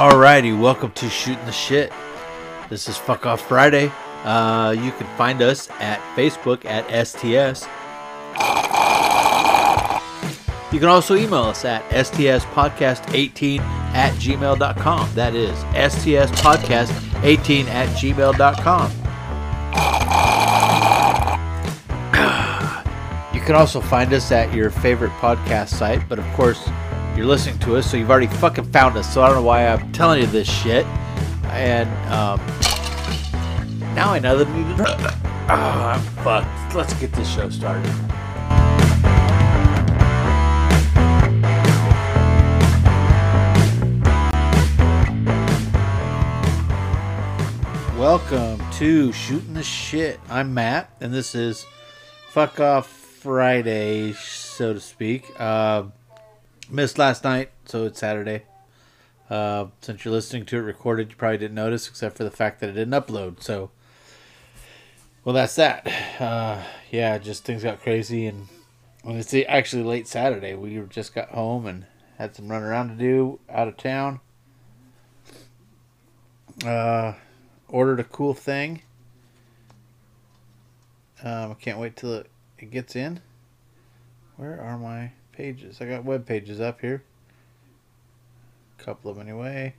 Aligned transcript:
Alrighty, 0.00 0.58
welcome 0.58 0.90
to 0.92 1.10
Shooting 1.10 1.44
the 1.44 1.52
Shit. 1.52 1.92
This 2.70 2.88
is 2.88 2.96
Fuck 2.96 3.26
Off 3.26 3.46
Friday. 3.46 3.92
Uh, 4.24 4.70
you 4.70 4.92
can 4.92 5.06
find 5.18 5.42
us 5.42 5.68
at 5.72 6.00
Facebook 6.16 6.64
at 6.64 6.86
STS. 7.06 7.66
You 10.72 10.80
can 10.80 10.88
also 10.88 11.16
email 11.16 11.42
us 11.42 11.66
at 11.66 11.86
stspodcast18 11.90 13.60
at 13.60 14.14
gmail.com. 14.14 15.14
That 15.14 15.34
is 15.34 15.54
stspodcast18 15.74 17.66
at 17.66 17.88
gmail.com. 17.90 18.92
You 23.34 23.40
can 23.46 23.54
also 23.54 23.80
find 23.80 24.12
us 24.14 24.32
at 24.32 24.54
your 24.54 24.70
favorite 24.70 25.12
podcast 25.12 25.68
site, 25.68 26.08
but 26.08 26.18
of 26.18 26.24
course, 26.34 26.68
you're 27.20 27.28
listening 27.28 27.58
to 27.58 27.76
us, 27.76 27.90
so 27.90 27.98
you've 27.98 28.10
already 28.10 28.26
fucking 28.26 28.64
found 28.72 28.96
us. 28.96 29.12
So 29.12 29.20
I 29.20 29.26
don't 29.26 29.36
know 29.36 29.42
why 29.42 29.66
I'm 29.66 29.92
telling 29.92 30.22
you 30.22 30.26
this 30.26 30.50
shit. 30.50 30.86
And 31.48 31.86
um, 32.10 32.40
now 33.94 34.10
I 34.10 34.18
know 34.18 34.42
that 34.42 34.48
we. 34.48 34.64
Oh, 34.82 35.46
I'm 35.52 36.00
fucked. 36.24 36.74
Let's 36.74 36.94
get 36.94 37.12
this 37.12 37.30
show 37.30 37.50
started. 37.50 37.84
Welcome 47.98 48.64
to 48.78 49.12
Shooting 49.12 49.52
the 49.52 49.62
Shit. 49.62 50.18
I'm 50.30 50.54
Matt, 50.54 50.90
and 51.02 51.12
this 51.12 51.34
is 51.34 51.66
Fuck 52.30 52.60
Off 52.60 52.88
Friday, 52.88 54.14
so 54.14 54.72
to 54.72 54.80
speak. 54.80 55.30
Uh, 55.38 55.82
missed 56.70 56.98
last 56.98 57.24
night, 57.24 57.50
so 57.64 57.84
it's 57.84 57.98
Saturday. 57.98 58.42
Uh, 59.28 59.66
since 59.80 60.04
you're 60.04 60.12
listening 60.12 60.44
to 60.46 60.56
it 60.56 60.60
recorded, 60.60 61.10
you 61.10 61.16
probably 61.16 61.38
didn't 61.38 61.54
notice, 61.54 61.88
except 61.88 62.16
for 62.16 62.24
the 62.24 62.30
fact 62.30 62.60
that 62.60 62.70
it 62.70 62.74
didn't 62.74 62.94
upload. 62.94 63.42
So, 63.42 63.70
well, 65.24 65.34
that's 65.34 65.56
that. 65.56 65.86
Uh, 66.20 66.62
yeah, 66.90 67.18
just 67.18 67.44
things 67.44 67.62
got 67.62 67.80
crazy, 67.80 68.26
and 68.26 68.48
it's 69.04 69.34
actually 69.48 69.82
late 69.82 70.06
Saturday, 70.06 70.54
we 70.54 70.82
just 70.90 71.14
got 71.14 71.30
home 71.30 71.66
and 71.66 71.86
had 72.18 72.34
some 72.36 72.48
run 72.48 72.62
around 72.62 72.88
to 72.88 72.94
do 72.94 73.38
out 73.48 73.68
of 73.68 73.76
town. 73.76 74.20
Uh, 76.64 77.14
ordered 77.68 78.00
a 78.00 78.04
cool 78.04 78.34
thing. 78.34 78.82
Um, 81.22 81.52
I 81.52 81.54
can't 81.54 81.78
wait 81.78 81.96
till 81.96 82.14
it, 82.14 82.26
it 82.58 82.70
gets 82.70 82.96
in. 82.96 83.20
Where 84.36 84.60
are 84.60 84.78
my 84.78 85.12
pages? 85.40 85.80
I 85.80 85.86
got 85.86 86.04
web 86.04 86.26
pages 86.26 86.60
up 86.60 86.82
here. 86.82 87.02
A 88.78 88.82
couple 88.82 89.10
of 89.10 89.16
them 89.16 89.26
anyway. 89.26 89.74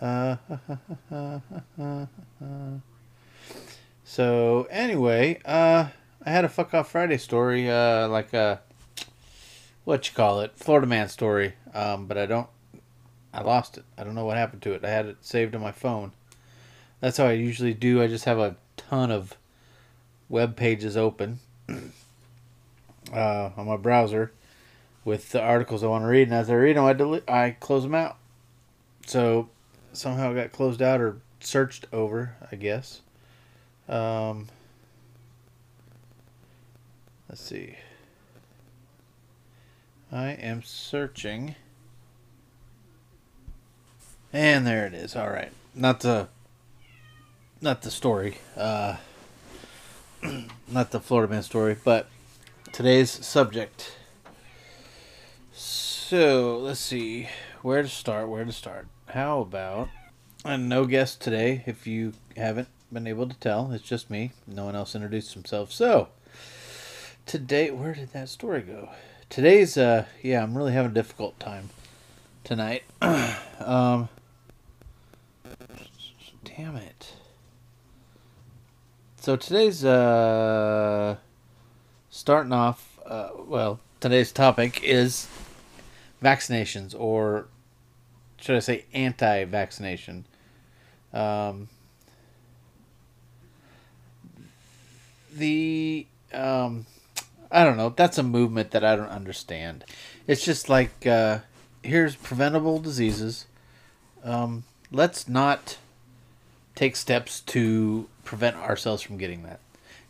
So 4.02 4.66
anyway, 4.70 5.38
uh, 5.44 5.86
I 6.26 6.30
had 6.30 6.44
a 6.44 6.48
fuck 6.48 6.74
off 6.74 6.90
Friday 6.90 7.16
story, 7.16 7.70
uh, 7.70 8.08
like 8.08 8.34
a 8.34 8.60
what 9.84 10.08
you 10.08 10.14
call 10.16 10.40
it, 10.40 10.56
Florida 10.56 10.88
man 10.88 11.08
story. 11.08 11.54
Um, 11.72 12.06
but 12.06 12.18
I 12.18 12.26
don't, 12.26 12.48
I 13.32 13.42
lost 13.42 13.78
it. 13.78 13.84
I 13.96 14.02
don't 14.02 14.16
know 14.16 14.24
what 14.24 14.36
happened 14.36 14.62
to 14.62 14.72
it. 14.72 14.84
I 14.84 14.90
had 14.90 15.06
it 15.06 15.18
saved 15.20 15.54
on 15.54 15.60
my 15.60 15.70
phone. 15.70 16.10
That's 16.98 17.18
how 17.18 17.26
I 17.26 17.32
usually 17.32 17.72
do. 17.72 18.02
I 18.02 18.08
just 18.08 18.24
have 18.24 18.40
a 18.40 18.56
ton 18.76 19.12
of 19.12 19.36
web 20.28 20.56
pages 20.56 20.96
open 20.96 21.38
uh, 23.12 23.50
on 23.56 23.66
my 23.66 23.76
browser 23.76 24.32
with 25.04 25.30
the 25.30 25.40
articles 25.40 25.82
I 25.82 25.86
want 25.86 26.04
to 26.04 26.08
read, 26.08 26.28
and 26.28 26.34
as 26.34 26.50
I 26.50 26.54
read 26.54 26.76
them, 26.76 26.84
I 26.84 26.92
delete, 26.92 27.28
I 27.28 27.56
close 27.58 27.82
them 27.82 27.94
out. 27.94 28.16
So 29.06 29.48
somehow 29.92 30.32
it 30.32 30.34
got 30.34 30.52
closed 30.52 30.82
out 30.82 31.00
or 31.00 31.16
searched 31.40 31.86
over, 31.92 32.36
I 32.50 32.56
guess. 32.56 33.00
Um, 33.88 34.48
let's 37.28 37.40
see. 37.40 37.76
I 40.12 40.30
am 40.30 40.62
searching. 40.62 41.54
And 44.32 44.66
there 44.66 44.86
it 44.86 44.94
is. 44.94 45.16
All 45.16 45.30
right. 45.30 45.50
Not 45.74 46.00
the 46.00 46.28
not 47.60 47.82
the 47.82 47.90
story. 47.90 48.38
Uh 48.56 48.96
not 50.68 50.90
the 50.90 51.00
Florida 51.00 51.32
man 51.32 51.42
story, 51.42 51.76
but 51.82 52.08
today's 52.72 53.10
subject. 53.10 53.96
So, 55.52 56.58
let's 56.58 56.80
see 56.80 57.28
where 57.62 57.82
to 57.82 57.88
start, 57.88 58.28
where 58.28 58.44
to 58.44 58.52
start. 58.52 58.88
How 59.08 59.40
about 59.40 59.88
and 60.44 60.68
no 60.68 60.86
guest 60.86 61.20
today 61.20 61.62
if 61.66 61.86
you 61.86 62.14
haven't 62.36 62.68
been 62.92 63.06
able 63.06 63.28
to 63.28 63.36
tell. 63.36 63.72
It's 63.72 63.84
just 63.84 64.10
me. 64.10 64.32
No 64.46 64.64
one 64.64 64.74
else 64.74 64.94
introduced 64.94 65.34
themselves. 65.34 65.74
So, 65.74 66.08
today 67.26 67.70
where 67.70 67.94
did 67.94 68.12
that 68.12 68.28
story 68.28 68.62
go? 68.62 68.90
Today's 69.28 69.76
uh 69.76 70.06
yeah, 70.22 70.42
I'm 70.42 70.56
really 70.56 70.72
having 70.72 70.90
a 70.90 70.94
difficult 70.94 71.38
time 71.38 71.70
tonight. 72.44 72.82
um 73.02 74.08
damn 76.44 76.76
it. 76.76 77.12
So 79.20 79.36
today's 79.36 79.84
uh 79.84 81.16
starting 82.10 82.52
off 82.52 82.98
uh 83.06 83.30
well, 83.46 83.80
today's 84.00 84.32
topic 84.32 84.82
is 84.82 85.28
vaccinations 86.22 86.94
or 86.98 87.46
should 88.40 88.56
I 88.56 88.60
say 88.60 88.84
anti-vaccination. 88.92 90.26
Um 91.12 91.68
the 95.32 96.06
um 96.32 96.86
I 97.50 97.64
don't 97.64 97.76
know. 97.76 97.90
That's 97.90 98.18
a 98.18 98.22
movement 98.22 98.70
that 98.70 98.84
I 98.84 98.94
don't 98.94 99.08
understand. 99.08 99.84
It's 100.26 100.44
just 100.44 100.68
like 100.68 101.04
uh, 101.06 101.40
here's 101.82 102.14
preventable 102.14 102.78
diseases. 102.78 103.46
Um, 104.22 104.64
let's 104.92 105.28
not 105.28 105.78
take 106.74 106.94
steps 106.94 107.40
to 107.40 108.08
prevent 108.24 108.56
ourselves 108.56 109.02
from 109.02 109.18
getting 109.18 109.42
that. 109.42 109.58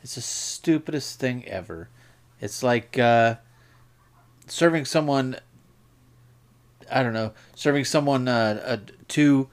It's 0.03 0.15
the 0.15 0.21
stupidest 0.21 1.19
thing 1.21 1.47
ever. 1.47 1.89
It's 2.41 2.63
like 2.63 2.99
uh, 2.99 3.37
serving 4.47 4.85
someone. 4.87 5.37
I 6.91 7.03
don't 7.03 7.13
know, 7.13 7.33
serving 7.55 7.85
someone 7.85 8.27
uh, 8.27 8.63
uh, 8.65 8.77
two 9.07 9.49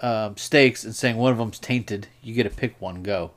um, 0.00 0.36
steaks 0.36 0.84
and 0.84 0.94
saying 0.94 1.16
one 1.16 1.32
of 1.32 1.38
them's 1.38 1.58
tainted. 1.58 2.08
You 2.22 2.34
get 2.34 2.44
to 2.44 2.50
pick 2.50 2.80
one. 2.80 3.02
Go. 3.02 3.32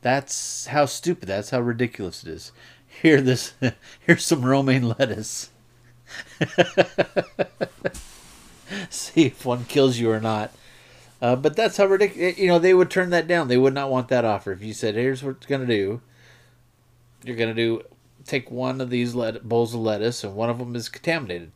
That's 0.00 0.66
how 0.66 0.86
stupid. 0.86 1.28
That's 1.28 1.50
how 1.50 1.60
ridiculous 1.60 2.22
it 2.22 2.30
is. 2.30 2.52
Here, 2.86 3.20
this. 3.20 3.52
Here's 4.00 4.24
some 4.24 4.44
romaine 4.44 4.88
lettuce. 4.88 5.50
See 8.90 9.26
if 9.26 9.44
one 9.44 9.64
kills 9.64 9.98
you 9.98 10.10
or 10.10 10.20
not. 10.20 10.52
Uh, 11.20 11.34
but 11.34 11.56
that's 11.56 11.76
how 11.76 11.86
ridiculous. 11.86 12.38
You 12.38 12.46
know, 12.48 12.58
they 12.58 12.74
would 12.74 12.90
turn 12.90 13.10
that 13.10 13.26
down. 13.26 13.48
They 13.48 13.56
would 13.56 13.74
not 13.74 13.90
want 13.90 14.08
that 14.08 14.24
offer. 14.24 14.52
If 14.52 14.62
you 14.62 14.72
said, 14.72 14.94
"Here's 14.94 15.22
what 15.22 15.36
it's 15.36 15.46
gonna 15.46 15.66
do," 15.66 16.00
you're 17.24 17.36
gonna 17.36 17.54
do 17.54 17.82
take 18.24 18.50
one 18.50 18.80
of 18.80 18.90
these 18.90 19.14
let- 19.14 19.48
bowls 19.48 19.74
of 19.74 19.80
lettuce, 19.80 20.22
and 20.22 20.34
one 20.34 20.50
of 20.50 20.58
them 20.58 20.76
is 20.76 20.88
contaminated. 20.88 21.50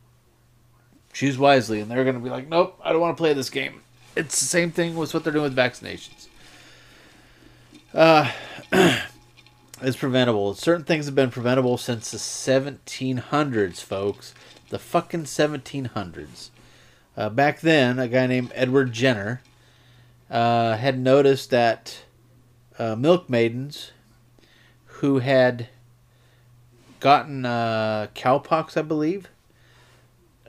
Choose 1.13 1.37
wisely, 1.37 1.79
and 1.79 1.89
they're 1.89 2.03
gonna 2.03 2.19
be 2.19 2.29
like, 2.29 2.49
"Nope, 2.49 2.79
I 2.83 2.91
don't 2.91 3.01
want 3.01 3.15
to 3.15 3.21
play 3.21 3.33
this 3.33 3.49
game." 3.49 3.81
It's 4.15 4.39
the 4.39 4.45
same 4.45 4.71
thing 4.71 4.95
with 4.95 5.13
what 5.13 5.23
they're 5.23 5.33
doing 5.33 5.43
with 5.43 5.55
vaccinations. 5.55 6.27
Uh, 7.93 8.31
it's 9.81 9.97
preventable. 9.97 10.55
Certain 10.55 10.83
things 10.83 11.05
have 11.05 11.15
been 11.15 11.31
preventable 11.31 11.77
since 11.77 12.11
the 12.11 12.17
1700s, 12.17 13.81
folks. 13.81 14.33
The 14.69 14.79
fucking 14.79 15.25
1700s. 15.25 16.49
Uh, 17.15 17.29
back 17.29 17.61
then, 17.61 17.99
a 17.99 18.07
guy 18.07 18.25
named 18.25 18.51
Edward 18.55 18.91
Jenner 18.91 19.41
uh, 20.33 20.75
had 20.77 20.99
noticed 20.99 21.51
that 21.51 22.03
uh, 22.79 22.95
milk 22.95 23.29
maidens 23.29 23.91
who 24.85 25.19
had 25.19 25.67
gotten 26.99 27.45
uh, 27.45 28.07
cowpox, 28.15 28.75
I 28.75 28.81
believe, 28.81 29.29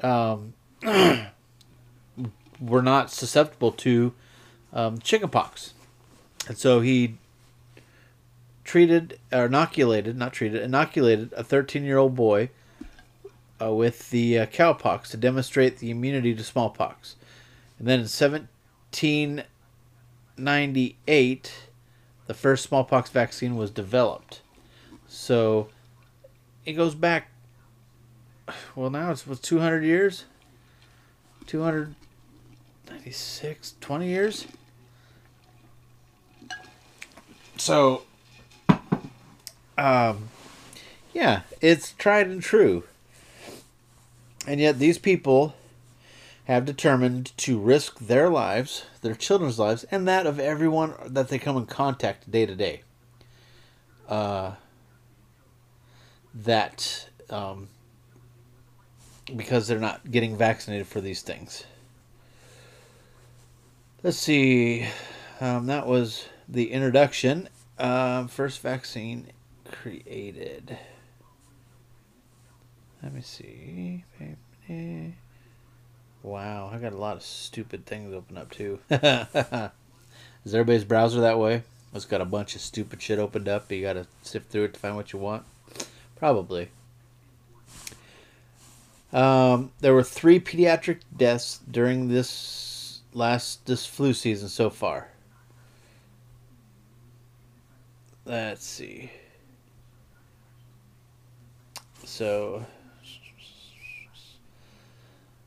um, 0.02 0.54
were 2.60 2.80
not 2.80 3.10
susceptible 3.10 3.72
to 3.72 4.14
um, 4.72 4.98
chickenpox. 5.00 5.74
And 6.48 6.56
so 6.56 6.80
he 6.80 7.18
treated 8.64 9.18
or 9.30 9.46
inoculated, 9.46 10.16
not 10.16 10.32
treated, 10.32 10.62
inoculated 10.62 11.34
a 11.34 11.44
13 11.44 11.84
year 11.84 11.98
old 11.98 12.14
boy 12.14 12.48
uh, 13.60 13.70
with 13.70 14.08
the 14.08 14.38
uh, 14.38 14.46
cowpox 14.46 15.10
to 15.10 15.18
demonstrate 15.18 15.78
the 15.78 15.90
immunity 15.90 16.34
to 16.34 16.42
smallpox. 16.42 17.16
And 17.78 17.86
then 17.86 18.00
in 18.00 18.08
1798, 20.36 21.68
the 22.26 22.34
first 22.34 22.64
smallpox 22.64 23.10
vaccine 23.10 23.56
was 23.56 23.70
developed. 23.70 24.40
So 25.06 25.68
it 26.64 26.72
goes 26.72 26.94
back, 26.94 27.28
well, 28.74 28.88
now 28.90 29.10
it's 29.10 29.26
was 29.26 29.40
200 29.40 29.84
years. 29.84 30.24
296, 31.46 33.74
20 33.80 34.08
years. 34.08 34.46
So, 37.56 38.02
um, 39.78 40.28
yeah, 41.12 41.42
it's 41.60 41.92
tried 41.92 42.26
and 42.26 42.42
true. 42.42 42.82
And 44.46 44.60
yet, 44.60 44.78
these 44.78 44.98
people 44.98 45.54
have 46.44 46.64
determined 46.64 47.36
to 47.38 47.58
risk 47.58 47.98
their 47.98 48.28
lives, 48.28 48.84
their 49.00 49.14
children's 49.14 49.58
lives, 49.58 49.84
and 49.90 50.06
that 50.06 50.26
of 50.26 50.38
everyone 50.38 50.94
that 51.06 51.28
they 51.28 51.38
come 51.38 51.56
in 51.56 51.66
contact 51.66 52.30
day 52.30 52.44
to 52.44 52.54
day. 52.54 52.82
Uh, 54.08 54.52
that 56.34 57.08
um, 57.30 57.68
because 59.34 59.66
they're 59.66 59.78
not 59.78 60.10
getting 60.10 60.36
vaccinated 60.36 60.86
for 60.86 61.00
these 61.00 61.22
things. 61.22 61.64
Let's 64.02 64.18
see. 64.18 64.86
Um, 65.40 65.66
that 65.66 65.86
was 65.86 66.26
the 66.46 66.70
introduction. 66.72 67.48
Uh, 67.78 68.26
first 68.26 68.60
vaccine 68.60 69.28
created. 69.64 70.76
Let 73.02 73.14
me 73.14 73.22
see. 73.22 74.04
Wow, 76.24 76.70
I 76.72 76.78
got 76.78 76.94
a 76.94 76.96
lot 76.96 77.18
of 77.18 77.22
stupid 77.22 77.84
things 77.84 78.14
open 78.14 78.38
up 78.38 78.50
too. 78.50 78.78
Is 78.90 80.54
everybody's 80.54 80.84
browser 80.84 81.20
that 81.20 81.38
way? 81.38 81.64
It's 81.92 82.06
got 82.06 82.22
a 82.22 82.24
bunch 82.24 82.54
of 82.54 82.62
stupid 82.62 83.02
shit 83.02 83.18
opened 83.18 83.46
up. 83.46 83.70
You 83.70 83.82
gotta 83.82 84.06
sift 84.22 84.50
through 84.50 84.64
it 84.64 84.74
to 84.74 84.80
find 84.80 84.96
what 84.96 85.12
you 85.12 85.18
want. 85.18 85.44
Probably. 86.16 86.70
Um, 89.12 89.70
there 89.80 89.92
were 89.92 90.02
three 90.02 90.40
pediatric 90.40 91.00
deaths 91.14 91.60
during 91.70 92.08
this 92.08 93.02
last 93.12 93.66
this 93.66 93.84
flu 93.84 94.14
season 94.14 94.48
so 94.48 94.70
far. 94.70 95.08
Let's 98.24 98.64
see. 98.64 99.10
So, 102.02 102.64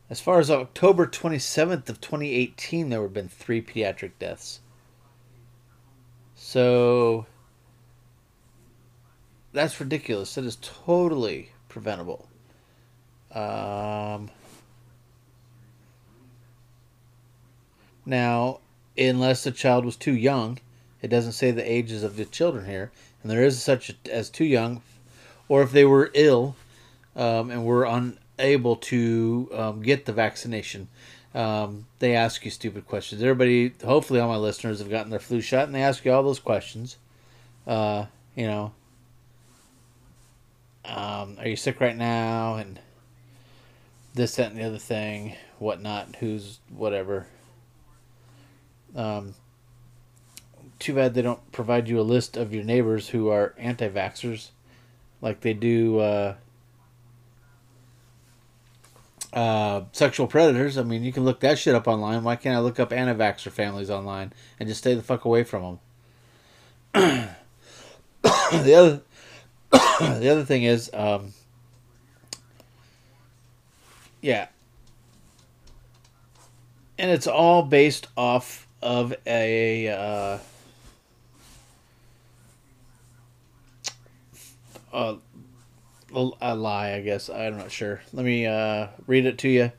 as 0.09 0.21
far 0.21 0.39
as 0.39 0.49
October 0.49 1.05
27th 1.05 1.89
of 1.89 1.99
2018, 1.99 2.89
there 2.89 3.01
have 3.01 3.13
been 3.13 3.27
three 3.27 3.61
pediatric 3.61 4.11
deaths. 4.19 4.61
So, 6.35 7.25
that's 9.51 9.79
ridiculous. 9.79 10.35
That 10.35 10.45
is 10.45 10.57
totally 10.61 11.51
preventable. 11.67 12.29
Um, 13.31 14.29
now, 18.05 18.61
unless 18.97 19.43
the 19.43 19.51
child 19.51 19.83
was 19.83 19.97
too 19.97 20.15
young, 20.15 20.59
it 21.01 21.09
doesn't 21.09 21.33
say 21.33 21.51
the 21.51 21.69
ages 21.69 22.03
of 22.03 22.15
the 22.15 22.25
children 22.25 22.65
here, 22.65 22.91
and 23.21 23.29
there 23.29 23.43
is 23.43 23.61
such 23.61 23.93
as 24.09 24.29
too 24.29 24.45
young, 24.45 24.81
or 25.49 25.61
if 25.63 25.71
they 25.71 25.85
were 25.85 26.11
ill 26.13 26.55
um, 27.15 27.51
and 27.51 27.65
were 27.65 27.85
unable 28.37 28.75
to 28.75 29.49
um, 29.53 29.81
get 29.81 30.05
the 30.05 30.13
vaccination. 30.13 30.87
Um, 31.33 31.85
they 31.99 32.15
ask 32.15 32.45
you 32.45 32.51
stupid 32.51 32.87
questions. 32.87 33.21
Everybody, 33.21 33.73
hopefully, 33.83 34.19
all 34.19 34.29
my 34.29 34.37
listeners 34.37 34.79
have 34.79 34.89
gotten 34.89 35.11
their 35.11 35.19
flu 35.19 35.41
shot, 35.41 35.65
and 35.65 35.75
they 35.75 35.83
ask 35.83 36.03
you 36.05 36.11
all 36.11 36.23
those 36.23 36.39
questions. 36.39 36.97
Uh, 37.65 38.05
you 38.35 38.47
know, 38.47 38.71
um, 40.85 41.37
are 41.39 41.47
you 41.47 41.55
sick 41.55 41.81
right 41.81 41.95
now? 41.95 42.55
And 42.55 42.79
this, 44.13 44.35
that, 44.35 44.51
and 44.51 44.59
the 44.59 44.63
other 44.63 44.77
thing, 44.77 45.35
whatnot, 45.59 46.15
who's 46.17 46.59
whatever. 46.69 47.27
Um, 48.95 49.35
too 50.79 50.93
bad 50.93 51.13
they 51.13 51.21
don't 51.21 51.51
provide 51.51 51.87
you 51.87 51.99
a 51.99 52.01
list 52.01 52.37
of 52.37 52.53
your 52.53 52.63
neighbors 52.63 53.09
who 53.09 53.29
are 53.29 53.53
anti 53.57 53.89
vaxxers 53.89 54.49
like 55.21 55.41
they 55.41 55.53
do 55.53 55.99
uh, 55.99 56.35
uh, 59.33 59.81
sexual 59.91 60.27
predators. 60.27 60.77
I 60.77 60.83
mean, 60.83 61.03
you 61.03 61.11
can 61.11 61.25
look 61.25 61.39
that 61.41 61.59
shit 61.59 61.75
up 61.75 61.87
online. 61.87 62.23
Why 62.23 62.35
can't 62.35 62.55
I 62.55 62.59
look 62.59 62.79
up 62.79 62.91
anti 62.93 63.13
vaxxer 63.13 63.51
families 63.51 63.89
online 63.89 64.33
and 64.59 64.67
just 64.67 64.79
stay 64.79 64.93
the 64.93 65.03
fuck 65.03 65.25
away 65.25 65.43
from 65.43 65.79
them? 66.93 67.29
the 68.63 68.73
other. 68.73 69.01
the 70.19 70.29
other 70.29 70.45
thing 70.45 70.63
is, 70.63 70.89
um, 70.93 71.33
yeah. 74.21 74.47
And 76.97 77.11
it's 77.11 77.27
all 77.27 77.63
based 77.63 78.07
off 78.15 78.67
of 78.81 79.13
a 79.25 79.89
uh, 79.89 80.37
a, 84.93 85.17
a 86.13 86.55
lie, 86.55 86.93
I 86.93 87.01
guess. 87.01 87.29
I'm 87.29 87.57
not 87.57 87.71
sure. 87.71 88.01
Let 88.13 88.25
me 88.25 88.45
uh, 88.45 88.87
read 89.05 89.25
it 89.25 89.37
to 89.39 89.49
you. 89.49 89.71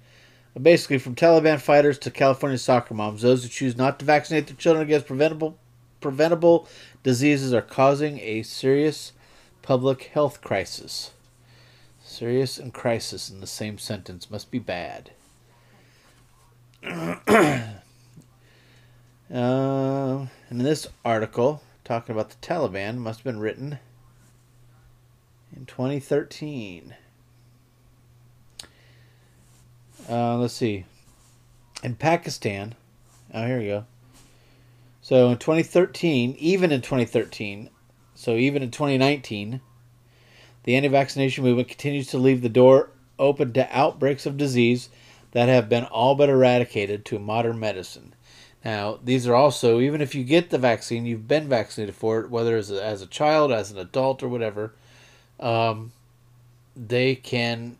Basically, 0.61 0.99
from 0.99 1.15
Taliban 1.15 1.61
fighters 1.61 1.99
to 2.01 2.11
California 2.11 2.59
soccer 2.59 2.95
moms, 2.95 3.23
those 3.23 3.43
who 3.43 3.49
choose 3.49 3.77
not 3.77 3.99
to 3.99 4.05
vaccinate 4.05 4.47
their 4.47 4.57
children 4.57 4.85
against 4.85 5.07
preventable 5.07 5.59
preventable 6.01 6.69
diseases 7.03 7.53
are 7.53 7.63
causing 7.63 8.19
a 8.21 8.43
serious 8.43 9.13
public 9.63 10.05
health 10.05 10.41
crisis. 10.41 11.13
Serious 12.03 12.59
and 12.59 12.73
crisis 12.73 13.31
in 13.31 13.41
the 13.41 13.47
same 13.47 13.79
sentence 13.79 14.31
must 14.31 14.51
be 14.51 14.59
bad. 14.59 15.11
uh, 16.85 17.67
and 19.31 20.29
in 20.51 20.59
this 20.59 20.87
article, 21.05 21.63
talking 21.85 22.15
about 22.15 22.31
the 22.31 22.37
Taliban, 22.37 22.97
must 22.99 23.21
have 23.21 23.25
been 23.25 23.41
written 23.41 23.79
in 25.55 25.67
2013. 25.67 26.95
Uh, 30.09 30.37
let's 30.37 30.55
see. 30.55 30.85
In 31.83 31.95
Pakistan, 31.95 32.75
oh, 33.33 33.47
here 33.47 33.59
we 33.59 33.67
go. 33.67 33.85
So 35.03 35.29
in 35.31 35.39
2013, 35.39 36.37
even 36.39 36.73
in 36.73 36.81
2013, 36.81 37.71
so 38.15 38.35
even 38.35 38.63
in 38.63 38.71
2019, 38.71 39.61
the 40.65 40.77
anti 40.77 40.89
vaccination 40.89 41.45
movement 41.45 41.69
continues 41.69 42.09
to 42.09 42.19
leave 42.19 42.43
the 42.43 42.49
door 42.49 42.91
open 43.19 43.53
to 43.53 43.77
outbreaks 43.77 44.27
of 44.27 44.37
disease 44.37 44.89
that 45.33 45.49
have 45.49 45.69
been 45.69 45.85
all 45.85 46.15
but 46.15 46.29
eradicated 46.29 47.05
to 47.05 47.19
modern 47.19 47.59
medicine. 47.59 48.15
Now, 48.65 48.99
these 49.03 49.27
are 49.27 49.35
also, 49.35 49.81
even 49.81 50.01
if 50.01 50.15
you 50.15 50.25
get 50.25 50.51
the 50.51 50.59
vaccine, 50.59 51.07
you've 51.07 51.29
been 51.29 51.49
vaccinated 51.49 51.95
for 51.95 52.21
it, 52.21 52.31
whether 52.31 52.57
as 52.57 52.71
as 52.71 53.03
a 53.03 53.07
child, 53.07 53.53
as 53.53 53.71
an 53.71 53.79
adult, 53.79 54.23
or 54.23 54.29
whatever, 54.29 54.75
um, 55.41 55.93
they 56.77 57.15
can, 57.15 57.77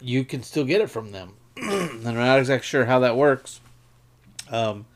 you 0.00 0.24
can 0.24 0.42
still 0.42 0.64
get 0.64 0.80
it 0.80 0.90
from 0.90 1.12
them. 1.12 1.34
I'm 1.56 2.02
not 2.02 2.38
exactly 2.38 2.66
sure 2.66 2.84
how 2.84 3.00
that 3.00 3.16
works. 3.16 3.60
Um, 4.50 4.86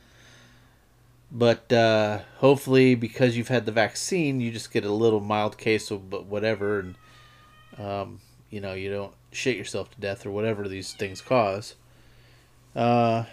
but 1.33 1.73
uh, 1.73 2.21
hopefully, 2.39 2.95
because 2.95 3.37
you've 3.37 3.49
had 3.49 3.67
the 3.67 3.73
vaccine, 3.73 4.41
you 4.41 4.51
just 4.51 4.73
get 4.73 4.85
a 4.85 4.93
little 4.93 5.21
mild 5.21 5.59
case 5.59 5.91
of 5.91 6.11
but 6.11 6.27
whatever, 6.27 6.81
and 6.81 6.95
um, 7.79 8.21
you 8.51 8.61
know, 8.61 8.75
you 8.75 8.91
don't 8.91 9.13
shit 9.33 9.57
yourself 9.57 9.91
to 9.93 10.01
death 10.01 10.27
or 10.27 10.31
whatever 10.31 10.67
these 10.69 10.93
things 10.93 11.21
cause. 11.21 11.77
Uh, 12.75 13.25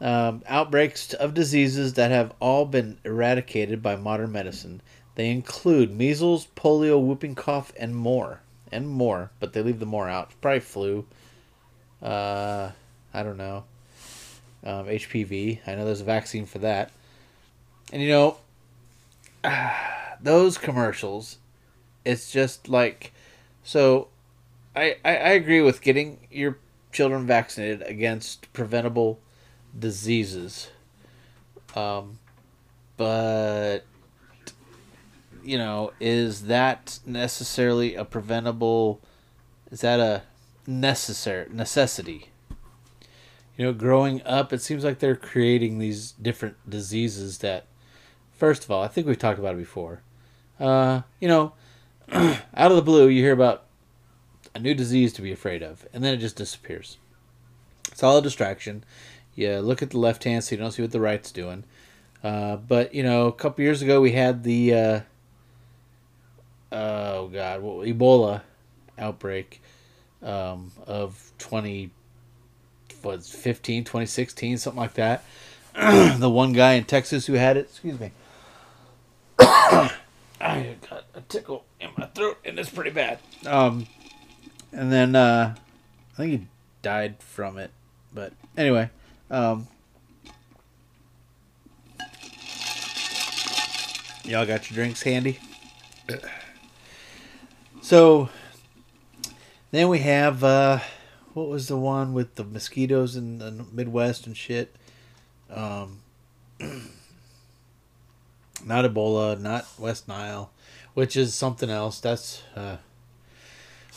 um, 0.00 0.42
outbreaks 0.46 1.12
of 1.14 1.34
diseases 1.34 1.94
that 1.94 2.10
have 2.10 2.32
all 2.40 2.64
been 2.64 2.98
eradicated 3.04 3.82
by 3.82 3.96
modern 3.96 4.32
medicine. 4.32 4.80
They 5.14 5.30
include 5.30 5.92
measles, 5.92 6.48
polio, 6.56 7.00
whooping 7.00 7.34
cough, 7.34 7.72
and 7.78 7.94
more. 7.94 8.40
And 8.72 8.88
more, 8.88 9.30
but 9.40 9.52
they 9.52 9.62
leave 9.62 9.80
the 9.80 9.86
more 9.86 10.08
out. 10.08 10.30
Probably 10.40 10.60
flu. 10.60 11.06
Uh, 12.00 12.70
I 13.12 13.22
don't 13.22 13.36
know. 13.36 13.64
Um, 14.62 14.86
HPV. 14.86 15.60
I 15.66 15.74
know 15.74 15.84
there's 15.84 16.00
a 16.00 16.04
vaccine 16.04 16.46
for 16.46 16.60
that. 16.60 16.92
And 17.92 18.00
you 18.00 18.08
know, 18.08 18.36
those 20.22 20.58
commercials 20.58 21.38
it's 22.04 22.30
just 22.30 22.68
like 22.68 23.12
so 23.62 24.08
I, 24.74 24.96
I, 25.04 25.16
I 25.16 25.28
agree 25.30 25.60
with 25.60 25.82
getting 25.82 26.18
your 26.30 26.58
children 26.92 27.26
vaccinated 27.26 27.82
against 27.82 28.52
preventable 28.52 29.20
diseases 29.78 30.70
um, 31.76 32.18
but 32.96 33.80
you 35.44 35.58
know 35.58 35.92
is 36.00 36.42
that 36.42 36.98
necessarily 37.06 37.94
a 37.94 38.04
preventable 38.04 39.00
is 39.70 39.80
that 39.80 40.00
a 40.00 40.22
necessary 40.66 41.48
necessity 41.50 42.30
you 43.56 43.64
know 43.64 43.72
growing 43.72 44.22
up 44.24 44.52
it 44.52 44.60
seems 44.60 44.84
like 44.84 44.98
they're 44.98 45.16
creating 45.16 45.78
these 45.78 46.12
different 46.12 46.56
diseases 46.68 47.38
that 47.38 47.66
first 48.32 48.64
of 48.64 48.70
all 48.70 48.82
i 48.82 48.88
think 48.88 49.06
we've 49.06 49.18
talked 49.18 49.38
about 49.38 49.54
it 49.54 49.58
before 49.58 50.02
uh, 50.58 51.00
you 51.20 51.28
know 51.28 51.52
out 52.12 52.72
of 52.72 52.74
the 52.74 52.82
blue, 52.82 53.06
you 53.06 53.22
hear 53.22 53.32
about 53.32 53.66
a 54.52 54.58
new 54.58 54.74
disease 54.74 55.12
to 55.12 55.22
be 55.22 55.30
afraid 55.30 55.62
of, 55.62 55.86
and 55.92 56.02
then 56.02 56.12
it 56.12 56.16
just 56.16 56.34
disappears. 56.34 56.98
It's 57.92 58.02
all 58.02 58.18
a 58.18 58.22
distraction. 58.22 58.82
You 59.36 59.60
look 59.60 59.80
at 59.80 59.90
the 59.90 59.98
left 59.98 60.24
hand 60.24 60.42
so 60.42 60.56
you 60.56 60.60
don't 60.60 60.72
see 60.72 60.82
what 60.82 60.90
the 60.90 61.00
right's 61.00 61.30
doing. 61.30 61.62
Uh, 62.24 62.56
but 62.56 62.92
you 62.92 63.04
know, 63.04 63.28
a 63.28 63.32
couple 63.32 63.62
years 63.62 63.80
ago 63.80 64.00
we 64.00 64.10
had 64.10 64.42
the 64.42 64.74
uh, 64.74 65.00
oh 66.72 67.28
god, 67.28 67.62
what, 67.62 67.86
Ebola 67.86 68.42
outbreak 68.98 69.62
um, 70.22 70.72
of 70.86 71.32
20 71.38 71.90
was 73.02 73.30
15 73.30 73.84
2016 73.84 74.58
something 74.58 74.80
like 74.80 74.94
that. 74.94 75.24
The 76.18 76.28
one 76.28 76.52
guy 76.52 76.72
in 76.72 76.84
texas 76.84 77.26
who 77.26 77.34
had 77.34 77.56
it 77.56 77.66
excuse 77.70 77.98
me. 77.98 78.12
I 79.38 80.76
got 80.88 81.04
a 81.14 81.20
tickle 81.28 81.64
in 81.80 81.90
my 81.96 82.06
throat 82.06 82.38
and 82.44 82.58
it's 82.58 82.70
pretty 82.70 82.90
bad. 82.90 83.18
Um, 83.46 83.86
and 84.72 84.92
then 84.92 85.16
uh, 85.16 85.54
i 86.12 86.16
think 86.16 86.30
he 86.30 86.46
died 86.82 87.16
from 87.20 87.58
it 87.58 87.70
but 88.12 88.32
anyway 88.56 88.90
um, 89.30 89.68
y'all 94.24 94.46
got 94.46 94.70
your 94.70 94.74
drinks 94.74 95.02
handy 95.02 95.38
so 97.80 98.28
then 99.70 99.88
we 99.88 100.00
have 100.00 100.42
uh, 100.44 100.80
what 101.34 101.48
was 101.48 101.68
the 101.68 101.76
one 101.76 102.12
with 102.12 102.34
the 102.34 102.44
mosquitoes 102.44 103.16
in 103.16 103.38
the 103.38 103.50
Midwest 103.72 104.26
and 104.26 104.36
shit? 104.36 104.74
Um, 105.48 105.98
not 108.64 108.84
Ebola, 108.84 109.40
not 109.40 109.66
West 109.78 110.08
Nile, 110.08 110.50
which 110.94 111.16
is 111.16 111.34
something 111.34 111.70
else. 111.70 112.00
That's 112.00 112.42
uh, 112.56 112.78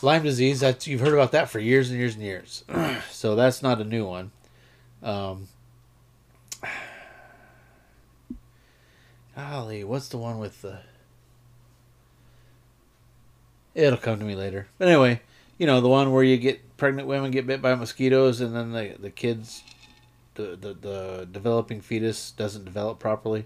Lyme 0.02 0.24
disease. 0.24 0.60
That's 0.60 0.86
you've 0.88 1.02
heard 1.02 1.14
about 1.14 1.32
that 1.32 1.50
for 1.50 1.60
years 1.60 1.90
and 1.90 1.98
years 1.98 2.14
and 2.16 2.24
years. 2.24 2.64
so 3.10 3.36
that's 3.36 3.64
not 3.64 3.82
a 3.82 3.84
new 3.84 4.06
one. 4.06 4.32
Um, 5.02 5.48
golly, 9.36 9.84
what's 9.84 10.10
the 10.10 10.18
one 10.18 10.40
with 10.40 10.62
the? 10.62 10.80
It'll 13.76 13.98
come 13.98 14.20
to 14.20 14.26
me 14.26 14.36
later. 14.36 14.68
But 14.78 14.88
anyway, 14.88 15.22
you 15.58 15.66
know 15.66 15.82
the 15.82 15.90
one 15.90 16.12
where 16.12 16.24
you 16.24 16.38
get 16.38 16.78
pregnant 16.78 17.08
women 17.08 17.32
get 17.32 17.48
bit 17.48 17.62
by 17.62 17.76
mosquitoes 17.76 18.42
and 18.42 18.56
then 18.56 18.72
the 18.72 18.96
the 19.00 19.10
kids 19.10 19.64
the 20.36 20.56
the, 20.56 20.74
the 20.74 21.28
developing 21.32 21.82
fetus 21.82 22.32
doesn't 22.32 22.66
develop 22.66 23.00
properly. 23.00 23.46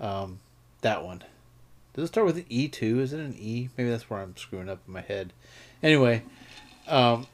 Um, 0.00 0.40
that 0.82 1.04
one. 1.04 1.24
Does 1.94 2.04
it 2.04 2.08
start 2.08 2.26
with 2.26 2.36
an 2.36 2.44
e 2.50 2.68
too? 2.68 3.00
Is 3.00 3.12
it 3.12 3.20
an 3.20 3.34
e? 3.38 3.70
Maybe 3.76 3.88
that's 3.88 4.10
where 4.10 4.20
i'm 4.20 4.36
screwing 4.36 4.68
up 4.68 4.80
in 4.86 4.92
my 4.92 5.00
head. 5.00 5.32
Anyway 5.82 6.22
um, 6.86 7.26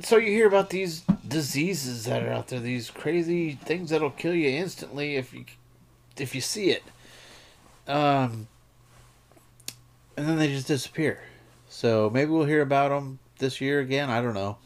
so 0.00 0.16
you 0.16 0.28
hear 0.28 0.46
about 0.46 0.70
these 0.70 1.02
diseases 1.26 2.04
that 2.04 2.22
are 2.22 2.32
out 2.32 2.48
there 2.48 2.60
these 2.60 2.90
crazy 2.90 3.52
things 3.52 3.90
that'll 3.90 4.10
kill 4.10 4.34
you 4.34 4.48
instantly 4.48 5.16
if 5.16 5.34
you 5.34 5.44
if 6.16 6.34
you 6.34 6.40
see 6.40 6.70
it. 6.70 6.82
Um, 7.86 8.48
and 10.18 10.28
then 10.28 10.36
they 10.36 10.48
just 10.48 10.66
disappear 10.66 11.20
so 11.68 12.10
maybe 12.10 12.30
we'll 12.30 12.46
hear 12.46 12.62
about 12.62 12.88
them 12.88 13.18
this 13.38 13.60
year 13.60 13.80
again. 13.80 14.10
I 14.10 14.20
don't 14.20 14.34
know. 14.34 14.58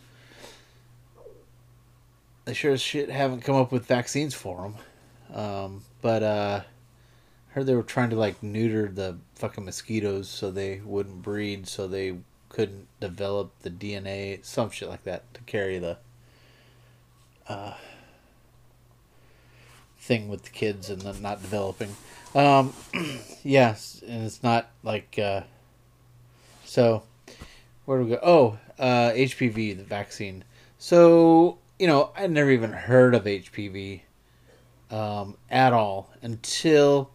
They 2.45 2.55
sure 2.55 2.73
as 2.73 2.81
shit 2.81 3.11
haven't 3.11 3.43
come 3.43 3.57
up 3.57 3.71
with 3.71 3.87
vaccines 3.87 4.35
for 4.35 4.63
them. 4.63 5.37
Um, 5.37 5.83
but 6.01 6.23
uh, 6.23 6.63
I 6.65 7.53
heard 7.53 7.67
they 7.67 7.75
were 7.75 7.83
trying 7.83 8.11
to 8.11 8.17
like 8.17 8.43
neuter 8.43 8.89
the 8.89 9.19
fucking 9.35 9.65
mosquitoes 9.65 10.29
so 10.29 10.51
they 10.51 10.81
wouldn't 10.85 11.23
breed, 11.23 11.69
so 11.69 11.87
they 11.87 12.19
couldn't 12.49 12.89
develop 13.01 13.53
the 13.61 13.71
DNA, 13.71 14.45
some 14.45 14.71
shit 14.71 14.89
like 14.89 15.05
that, 15.05 15.33
to 15.35 15.41
carry 15.43 15.79
the 15.79 15.99
uh, 17.49 17.75
thing 20.03 20.29
with 20.29 20.43
the 20.43 20.51
kids 20.51 20.91
and 20.91 21.01
them 21.01 21.23
not 21.23 21.41
developing. 21.41 21.95
Um, 22.35 22.73
yes, 23.43 24.03
and 24.07 24.25
it's 24.25 24.43
not 24.43 24.69
like. 24.83 25.19
Uh, 25.19 25.43
so, 26.65 27.03
where 27.85 27.99
do 27.99 28.05
we 28.05 28.11
go? 28.11 28.21
Oh, 28.23 28.59
uh, 28.79 29.13
HPV, 29.13 29.77
the 29.77 29.85
vaccine. 29.85 30.45
So, 30.79 31.59
you 31.79 31.87
know, 31.87 32.11
I 32.17 32.27
never 32.27 32.51
even 32.51 32.73
heard 32.73 33.15
of 33.15 33.25
HPV 33.25 34.01
um, 34.91 35.37
at 35.51 35.73
all 35.73 36.11
until 36.23 37.11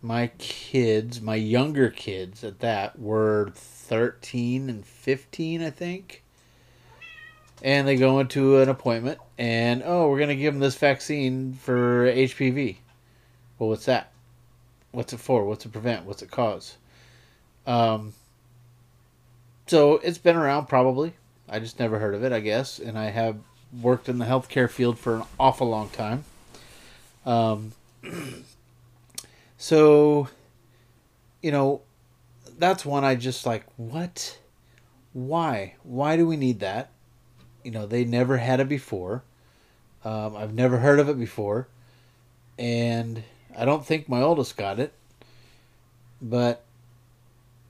my 0.00 0.28
kids, 0.38 1.20
my 1.20 1.34
younger 1.34 1.90
kids 1.90 2.42
at 2.44 2.60
that, 2.60 2.98
were 2.98 3.50
13 3.54 4.70
and 4.70 4.86
15, 4.86 5.62
I 5.62 5.70
think. 5.70 6.22
And 7.62 7.86
they 7.86 7.96
go 7.96 8.18
into 8.18 8.58
an 8.58 8.68
appointment, 8.68 9.18
and 9.42 9.82
oh, 9.84 10.08
we're 10.08 10.18
to 10.28 10.36
give 10.36 10.54
them 10.54 10.60
this 10.60 10.76
vaccine 10.76 11.54
for 11.54 12.06
HPV. 12.06 12.76
Well, 13.58 13.70
what's 13.70 13.86
that? 13.86 14.12
What's 14.92 15.12
it 15.12 15.18
for? 15.18 15.44
What's 15.44 15.66
it 15.66 15.72
prevent? 15.72 16.06
What's 16.06 16.22
it 16.22 16.30
cause? 16.30 16.76
Um, 17.66 18.12
so 19.66 19.94
it's 19.94 20.18
been 20.18 20.36
around 20.36 20.66
probably. 20.66 21.14
I 21.48 21.58
just 21.58 21.80
never 21.80 21.98
heard 21.98 22.14
of 22.14 22.22
it, 22.22 22.30
I 22.30 22.38
guess, 22.38 22.78
and 22.78 22.96
I 22.96 23.06
have 23.06 23.36
worked 23.80 24.08
in 24.08 24.18
the 24.18 24.26
healthcare 24.26 24.70
field 24.70 24.96
for 24.96 25.16
an 25.16 25.22
awful 25.40 25.68
long 25.68 25.88
time. 25.88 26.22
Um, 27.26 27.72
so, 29.58 30.28
you 31.42 31.50
know, 31.50 31.80
that's 32.60 32.84
one 32.84 33.02
I 33.02 33.16
just 33.16 33.44
like, 33.44 33.64
what? 33.76 34.38
Why? 35.12 35.74
Why 35.82 36.16
do 36.16 36.28
we 36.28 36.36
need 36.36 36.60
that? 36.60 36.90
You 37.64 37.72
know, 37.72 37.86
they 37.86 38.04
never 38.04 38.36
had 38.36 38.60
it 38.60 38.68
before. 38.68 39.24
Um, 40.04 40.36
I've 40.36 40.54
never 40.54 40.78
heard 40.78 41.00
of 41.00 41.08
it 41.08 41.18
before. 41.18 41.68
And 42.58 43.22
I 43.56 43.64
don't 43.64 43.86
think 43.86 44.08
my 44.08 44.20
oldest 44.20 44.56
got 44.56 44.78
it. 44.78 44.92
But 46.20 46.64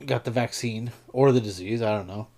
got 0.05 0.25
the 0.25 0.31
vaccine 0.31 0.93
or 1.13 1.33
the 1.33 1.41
disease. 1.41 1.83
I 1.83 1.97
don't 1.97 2.07
know. 2.07 2.29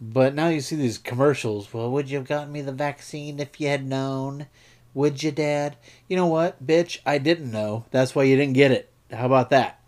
But 0.00 0.34
now 0.34 0.48
you 0.48 0.60
see 0.60 0.76
these 0.76 0.98
commercials. 0.98 1.72
Well, 1.72 1.90
would 1.90 2.10
you 2.10 2.18
have 2.18 2.28
gotten 2.28 2.52
me 2.52 2.60
the 2.60 2.72
vaccine 2.72 3.40
if 3.40 3.60
you 3.60 3.68
had 3.68 3.86
known? 3.86 4.46
Would 4.94 5.22
you, 5.22 5.30
Dad? 5.30 5.76
You 6.08 6.16
know 6.16 6.26
what, 6.26 6.64
bitch? 6.64 6.98
I 7.06 7.18
didn't 7.18 7.50
know. 7.50 7.84
That's 7.90 8.14
why 8.14 8.24
you 8.24 8.36
didn't 8.36 8.54
get 8.54 8.70
it. 8.70 8.90
How 9.10 9.26
about 9.26 9.50
that? 9.50 9.80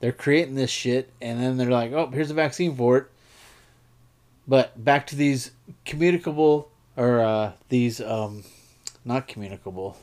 They're 0.00 0.12
creating 0.12 0.54
this 0.54 0.70
shit, 0.70 1.12
and 1.20 1.40
then 1.40 1.56
they're 1.56 1.70
like, 1.70 1.92
oh, 1.92 2.06
here's 2.06 2.30
a 2.30 2.34
vaccine 2.34 2.76
for 2.76 2.98
it. 2.98 3.06
But 4.46 4.82
back 4.82 5.06
to 5.08 5.16
these 5.16 5.50
communicable, 5.84 6.70
or 6.96 7.20
uh, 7.20 7.52
these, 7.68 8.00
um, 8.00 8.44
not 9.08 9.26
communicable, 9.26 9.96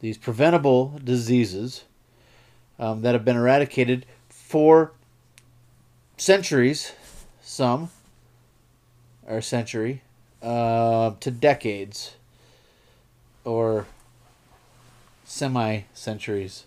these 0.00 0.16
preventable 0.16 0.98
diseases 1.02 1.84
um, 2.78 3.02
that 3.02 3.14
have 3.14 3.24
been 3.24 3.36
eradicated 3.36 4.06
for 4.28 4.92
centuries, 6.16 6.92
some, 7.42 7.90
or 9.26 9.40
century, 9.40 10.02
uh, 10.40 11.10
to 11.18 11.30
decades, 11.32 12.14
or 13.44 13.86
semi 15.24 15.80
centuries, 15.92 16.64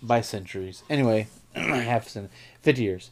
by 0.00 0.20
centuries. 0.20 0.84
Anyway, 0.88 1.26
half 1.54 2.06
century, 2.06 2.30
50 2.62 2.82
years. 2.82 3.10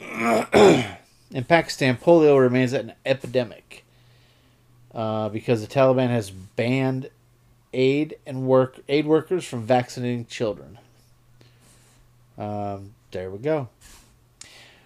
In 0.00 1.44
Pakistan, 1.44 1.98
polio 1.98 2.40
remains 2.40 2.72
an 2.72 2.94
epidemic 3.04 3.81
uh, 4.94 5.28
because 5.28 5.60
the 5.60 5.66
Taliban 5.66 6.08
has 6.08 6.30
banned 6.30 7.10
aid 7.72 8.16
and 8.26 8.46
work 8.46 8.80
aid 8.88 9.06
workers 9.06 9.44
from 9.44 9.62
vaccinating 9.62 10.26
children. 10.26 10.78
Um, 12.36 12.94
there 13.10 13.30
we 13.30 13.38
go. 13.38 13.68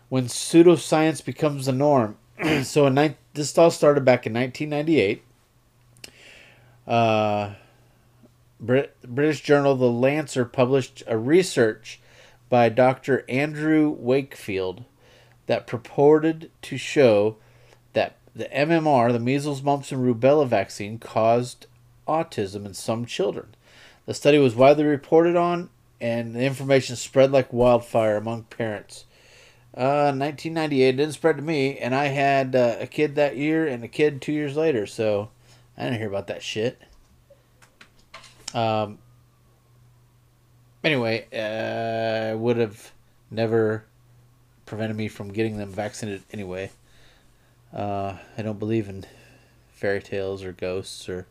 When 0.08 0.26
pseudoscience 0.26 1.24
becomes 1.24 1.66
the 1.66 1.72
norm. 1.72 2.16
so 2.62 2.86
in 2.86 3.16
this 3.34 3.56
all 3.56 3.70
started 3.70 4.04
back 4.04 4.26
in 4.26 4.34
1998. 4.34 5.22
Uh, 6.86 7.54
Brit- 8.60 8.96
British 9.02 9.42
journal 9.42 9.74
The 9.74 9.90
Lancet 9.90 10.52
published 10.52 11.02
a 11.06 11.18
research 11.18 12.00
by 12.48 12.68
Dr. 12.68 13.24
Andrew 13.28 13.90
Wakefield 13.90 14.84
that 15.46 15.66
purported 15.66 16.50
to 16.62 16.76
show 16.76 17.36
that 17.92 18.16
the 18.36 18.44
MMR, 18.46 19.12
the 19.12 19.18
measles, 19.18 19.62
mumps, 19.62 19.90
and 19.90 20.02
rubella 20.02 20.46
vaccine, 20.46 20.98
caused 20.98 21.66
autism 22.06 22.66
in 22.66 22.74
some 22.74 23.06
children. 23.06 23.54
The 24.04 24.14
study 24.14 24.38
was 24.38 24.54
widely 24.54 24.84
reported 24.84 25.36
on 25.36 25.70
and 26.00 26.34
the 26.34 26.44
information 26.44 26.96
spread 26.96 27.32
like 27.32 27.52
wildfire 27.52 28.16
among 28.16 28.44
parents. 28.44 29.06
Uh, 29.74 30.12
1998 30.12 30.92
didn't 30.92 31.12
spread 31.12 31.36
to 31.36 31.42
me, 31.42 31.78
and 31.78 31.94
I 31.94 32.06
had 32.06 32.54
uh, 32.54 32.76
a 32.80 32.86
kid 32.86 33.14
that 33.14 33.36
year 33.36 33.66
and 33.66 33.84
a 33.84 33.88
kid 33.88 34.22
two 34.22 34.32
years 34.32 34.56
later, 34.56 34.86
so 34.86 35.30
I 35.76 35.84
didn't 35.84 35.98
hear 35.98 36.08
about 36.08 36.26
that 36.28 36.42
shit. 36.42 36.80
Um. 38.54 38.98
Anyway, 40.84 41.26
uh, 41.32 42.36
would 42.38 42.56
have 42.58 42.92
never 43.30 43.84
prevented 44.66 44.96
me 44.96 45.08
from 45.08 45.32
getting 45.32 45.56
them 45.58 45.70
vaccinated 45.70 46.22
anyway. 46.32 46.70
Uh, 47.76 48.16
I 48.38 48.42
don't 48.42 48.58
believe 48.58 48.88
in 48.88 49.04
fairy 49.68 50.00
tales 50.00 50.42
or 50.42 50.52
ghosts 50.52 51.10
or 51.10 51.26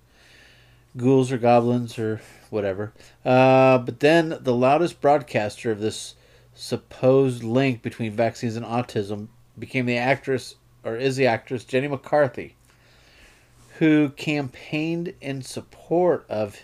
ghouls 0.96 1.32
or 1.32 1.40
goblins 1.40 1.98
or 1.98 2.22
whatever. 2.52 2.94
Uh, 3.26 3.80
but 3.80 4.00
then 4.00 4.38
the 4.40 4.54
loudest 4.54 5.02
broadcaster 5.02 5.72
of 5.72 5.80
this 5.80 6.14
supposed 6.54 7.44
link 7.44 7.82
between 7.82 8.12
vaccines 8.12 8.56
and 8.56 8.66
autism 8.66 9.28
became 9.58 9.88
the 9.88 9.98
actress, 9.98 10.56
or 10.84 10.96
is 10.96 11.16
the 11.16 11.26
actress, 11.26 11.64
Jenny 11.64 11.88
McCarthy, 11.88 12.56
who 13.80 14.10
campaigned 14.10 15.16
in 15.20 15.42
support 15.42 16.26
of 16.30 16.62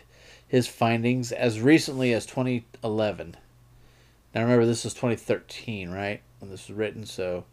his 0.48 0.68
findings 0.68 1.32
as 1.32 1.60
recently 1.60 2.14
as 2.14 2.28
2011. 2.28 3.36
Now 4.36 4.42
remember, 4.42 4.68
this 4.68 4.84
was 4.84 4.94
2013, 4.94 5.90
right? 5.90 6.22
When 6.40 6.52
this 6.52 6.68
was 6.68 6.78
written, 6.78 7.06
so. 7.06 7.46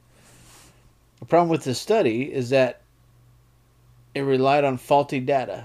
The 1.20 1.26
problem 1.26 1.48
with 1.48 1.64
this 1.64 1.80
study 1.80 2.32
is 2.32 2.50
that 2.50 2.80
it 4.14 4.20
relied 4.20 4.64
on 4.64 4.78
faulty 4.78 5.20
data. 5.20 5.64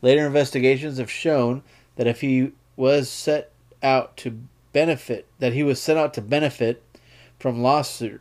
Later 0.00 0.26
investigations 0.26 0.98
have 0.98 1.10
shown 1.10 1.62
that 1.96 2.06
if 2.06 2.20
he 2.20 2.52
was 2.76 3.08
set 3.08 3.52
out 3.82 4.16
to 4.18 4.38
benefit, 4.72 5.26
that 5.38 5.52
he 5.52 5.62
was 5.62 5.80
set 5.80 5.96
out 5.96 6.14
to 6.14 6.20
benefit 6.20 6.82
from 7.38 7.62
lawsuit, 7.62 8.20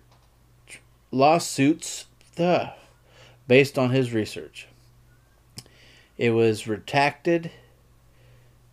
lawsuits 1.12 2.06
based 3.48 3.78
on 3.78 3.92
his 3.92 4.14
research. 4.14 4.68
It 6.18 6.32
was 6.32 6.68
retracted 6.68 7.52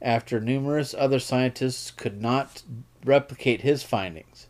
after 0.01 0.41
numerous 0.41 0.95
other 0.95 1.19
scientists 1.19 1.91
could 1.91 2.21
not 2.21 2.63
replicate 3.05 3.63
his 3.63 3.83
findings. 3.83 4.47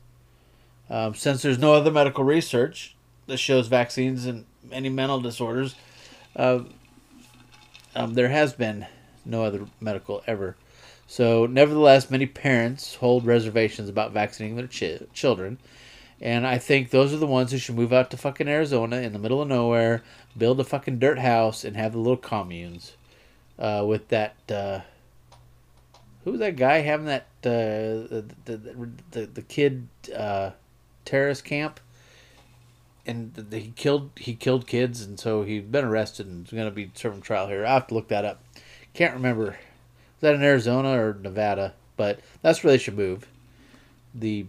Um, 0.91 1.15
since 1.15 1.43
there's 1.43 1.59
no 1.59 1.75
other 1.75 1.91
medical 1.91 2.25
research 2.25 2.97
that 3.29 3.37
shows 3.37 3.69
vaccines 3.69 4.27
and 4.27 4.45
any 4.73 4.89
mental 4.89 5.21
disorders, 5.21 5.75
uh, 6.37 6.61
um, 7.95 8.15
there 8.15 8.29
has 8.29 8.53
been 8.53 8.87
no 9.25 9.45
other 9.45 9.67
medical 9.81 10.23
ever. 10.27 10.57
So, 11.07 11.47
nevertheless, 11.47 12.11
many 12.11 12.27
parents 12.27 12.97
hold 12.97 13.25
reservations 13.25 13.89
about 13.89 14.13
vaccinating 14.13 14.57
their 14.57 14.67
ch- 14.67 15.03
children. 15.15 15.59
And 16.21 16.47
I 16.47 16.59
think 16.59 16.91
those 16.91 17.15
are 17.15 17.19
the 17.19 17.27
ones 17.27 17.53
who 17.53 17.59
should 17.59 17.77
move 17.77 17.93
out 17.93 18.11
to 18.11 18.17
fucking 18.17 18.49
Arizona 18.49 18.97
in 18.97 19.13
the 19.13 19.19
middle 19.19 19.41
of 19.41 19.49
nowhere, 19.49 20.03
build 20.37 20.61
a 20.61 20.65
fucking 20.65 20.99
dirt 20.99 21.19
house, 21.19 21.65
and 21.65 21.77
have 21.77 21.93
the 21.93 21.99
little 21.99 22.17
communes 22.17 22.97
uh, 23.59 23.85
with 23.87 24.09
that. 24.09 24.35
Uh, 24.51 24.81
who 26.25 26.33
was 26.33 26.41
that 26.41 26.57
guy 26.57 26.81
having 26.81 27.07
that 27.07 27.27
uh, 27.45 28.05
the, 28.11 28.25
the, 28.45 28.91
the 29.13 29.27
the 29.27 29.43
kid 29.43 29.89
uh, 30.15 30.51
terrorist 31.05 31.45
camp? 31.45 31.81
And 33.09 33.49
he 33.51 33.73
killed 33.75 34.11
he 34.17 34.35
killed 34.35 34.67
kids, 34.67 35.03
and 35.03 35.19
so 35.19 35.43
he's 35.43 35.65
been 35.65 35.85
arrested 35.85 36.27
and 36.27 36.47
is 36.47 36.53
going 36.53 36.69
to 36.69 36.71
be 36.71 36.91
serving 36.95 37.23
trial 37.23 37.49
here. 37.49 37.65
I 37.65 37.75
have 37.75 37.87
to 37.89 37.95
look 37.95 38.09
that 38.09 38.25
up. 38.25 38.43
Can't 38.93 39.15
remember. 39.15 39.45
Was 39.45 39.57
that 40.21 40.35
in 40.35 40.43
Arizona 40.43 40.91
or 40.91 41.15
Nevada? 41.15 41.75
But 41.97 42.21
that's 42.43 42.63
where 42.63 42.73
they 42.73 42.79
should 42.79 42.97
move. 42.97 43.27
The 44.15 44.47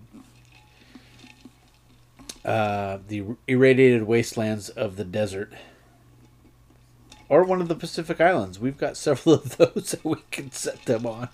uh, 2.43 2.99
the 3.07 3.23
irradiated 3.47 4.03
wastelands 4.03 4.69
of 4.69 4.97
the 4.97 5.05
desert 5.05 5.53
or 7.29 7.43
one 7.43 7.61
of 7.61 7.67
the 7.67 7.75
Pacific 7.75 8.19
Islands. 8.19 8.59
We've 8.59 8.77
got 8.77 8.97
several 8.97 9.35
of 9.35 9.57
those 9.57 9.91
that 9.91 10.03
we 10.03 10.17
can 10.31 10.51
set 10.51 10.83
them 10.83 11.05
on. 11.05 11.29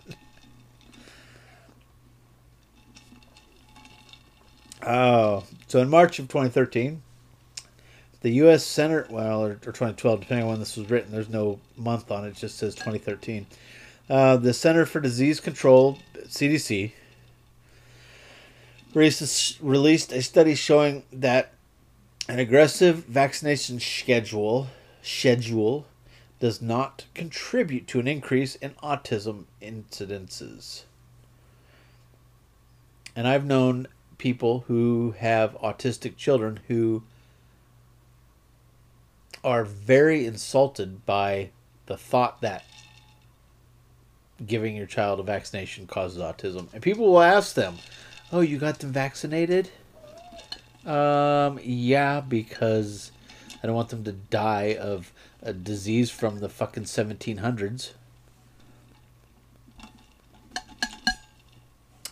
Oh, 4.84 5.46
so 5.68 5.80
in 5.80 5.90
March 5.90 6.20
of 6.20 6.28
2013, 6.28 7.02
the 8.26 8.32
U.S. 8.38 8.66
Senate, 8.66 9.12
well, 9.12 9.46
or, 9.46 9.52
or 9.52 9.72
2012, 9.72 10.22
depending 10.22 10.46
on 10.46 10.50
when 10.50 10.60
this 10.60 10.76
was 10.78 10.90
written, 10.90 11.12
there's 11.12 11.30
no 11.30 11.60
month 11.78 12.10
on 12.10 12.26
it, 12.26 12.30
it 12.30 12.36
just 12.36 12.58
says 12.58 12.74
2013. 12.74 13.46
Uh, 14.10 14.36
the 14.36 14.52
Center 14.52 14.88
for 14.88 15.00
Disease 15.00 15.40
Control, 15.40 16.00
CDC, 16.24 16.94
released 18.96 20.12
a 20.12 20.24
study 20.24 20.56
showing 20.56 21.04
that 21.14 21.54
an 22.28 22.40
aggressive 22.40 23.06
vaccination 23.06 23.80
schedule 23.80 24.70
schedule 25.04 25.86
does 26.40 26.64
not 26.64 27.06
contribute 27.14 27.88
to 27.90 28.00
an 28.00 28.08
increase 28.08 28.56
in 28.56 28.72
autism 28.82 29.44
incidences. 29.62 30.82
And 33.16 33.28
I've 33.28 33.46
known 33.46 33.86
people 34.18 34.64
who 34.68 35.14
have 35.20 35.54
autistic 35.62 36.18
children 36.18 36.62
who 36.68 37.04
are 39.46 39.64
very 39.64 40.26
insulted 40.26 41.06
by 41.06 41.52
the 41.86 41.96
thought 41.96 42.42
that 42.42 42.66
giving 44.44 44.76
your 44.76 44.88
child 44.88 45.20
a 45.20 45.24
vaccination 45.24 45.86
causes 45.86 46.20
autism. 46.20 46.68
And 46.74 46.82
people 46.82 47.06
will 47.06 47.22
ask 47.22 47.54
them, 47.54 47.78
"Oh, 48.32 48.42
you 48.42 48.58
got 48.58 48.80
them 48.80 48.92
vaccinated?" 48.92 49.70
Um, 50.84 51.60
yeah, 51.64 52.22
because 52.22 53.12
I 53.62 53.68
don't 53.68 53.76
want 53.76 53.90
them 53.90 54.04
to 54.06 54.12
die 54.12 54.76
of 54.76 55.14
a 55.44 55.54
disease 55.54 56.10
from 56.10 56.40
the 56.40 56.50
fucking 56.50 56.84
1700s. 56.84 57.92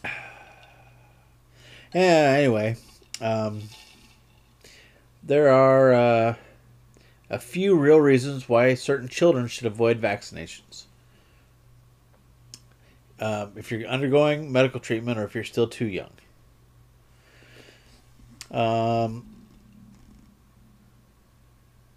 Yeah, 1.95 2.35
anyway, 2.39 2.75
um, 3.21 3.61
there 5.21 5.49
are 5.49 5.93
uh, 5.93 6.35
a 7.33 7.39
few 7.39 7.75
real 7.75 7.99
reasons 7.99 8.47
why 8.47 8.75
certain 8.75 9.07
children 9.07 9.47
should 9.47 9.65
avoid 9.65 9.99
vaccinations. 9.99 10.83
Um, 13.19 13.53
if 13.55 13.71
you're 13.71 13.87
undergoing 13.87 14.51
medical 14.51 14.79
treatment 14.79 15.17
or 15.17 15.23
if 15.23 15.33
you're 15.33 15.43
still 15.43 15.67
too 15.67 15.87
young. 15.87 16.11
Um, 18.51 19.25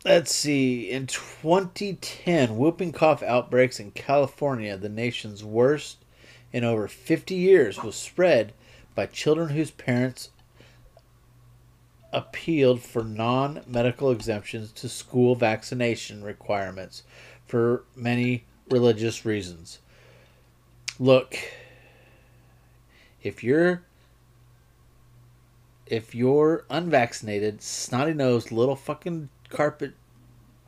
let's 0.07 0.35
see. 0.35 0.91
In 0.91 1.07
2010, 1.07 2.57
whooping 2.57 2.93
cough 2.93 3.23
outbreaks 3.23 3.79
in 3.79 3.91
California, 3.91 4.79
the 4.79 4.89
nation's 4.89 5.45
worst 5.45 5.99
in 6.51 6.65
over 6.65 6.89
50 6.89 7.35
years, 7.35 7.83
was 7.83 7.95
spread 7.95 8.55
by 8.95 9.05
children 9.05 9.51
whose 9.51 9.71
parents 9.71 10.31
appealed 12.13 12.83
for 12.83 13.05
non 13.05 13.63
medical 13.67 14.11
exemptions 14.11 14.73
to 14.73 14.89
school 14.89 15.35
vaccination 15.35 16.23
requirements 16.23 17.03
for 17.47 17.85
many 17.95 18.45
religious 18.71 19.25
reasons. 19.25 19.79
Look, 20.99 21.37
if 23.23 23.45
you're 23.45 23.83
if 25.87 26.15
you're 26.15 26.65
unvaccinated, 26.69 27.63
snotty 27.63 28.13
nosed 28.13 28.51
little 28.51 28.77
fucking 28.77 29.29
carpet 29.49 29.95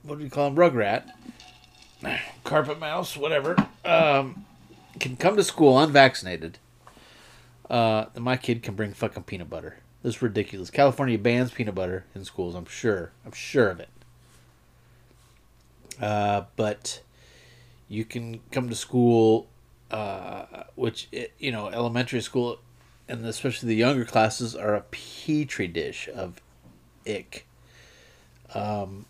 what 0.03 0.18
do 0.18 0.24
you 0.24 0.31
call 0.31 0.48
him, 0.48 0.57
rugrat, 0.57 1.05
carpet 2.44 2.79
mouse, 2.79 3.16
whatever, 3.16 3.57
um, 3.85 4.44
can 4.98 5.16
come 5.16 5.37
to 5.37 5.44
school 5.44 5.79
unvaccinated. 5.79 6.59
Uh, 7.68 8.07
my 8.16 8.37
kid 8.37 8.62
can 8.62 8.74
bring 8.74 8.92
fucking 8.92 9.24
peanut 9.24 9.51
butter. 9.51 9.79
Is 10.09 10.23
ridiculous. 10.23 10.71
California 10.71 11.18
bans 11.18 11.51
peanut 11.51 11.75
butter 11.75 12.07
in 12.14 12.25
schools. 12.25 12.55
I'm 12.55 12.64
sure. 12.64 13.12
I'm 13.27 13.33
sure 13.33 13.68
of 13.68 13.79
it. 13.79 13.90
Uh, 16.01 16.44
but 16.57 17.03
you 17.90 18.07
can 18.07 18.40
come 18.51 18.71
to 18.71 18.75
school, 18.75 19.49
uh, 19.90 20.64
which 20.77 21.09
you 21.38 21.53
know, 21.53 21.68
elementary 21.68 22.23
school, 22.23 22.59
and 23.07 23.23
especially 23.27 23.68
the 23.68 23.75
younger 23.75 24.07
classes 24.07 24.57
are 24.57 24.75
a 24.75 24.81
petri 24.81 25.68
dish 25.68 26.09
of 26.14 26.40
ick. 27.07 27.44
Um, 28.55 29.05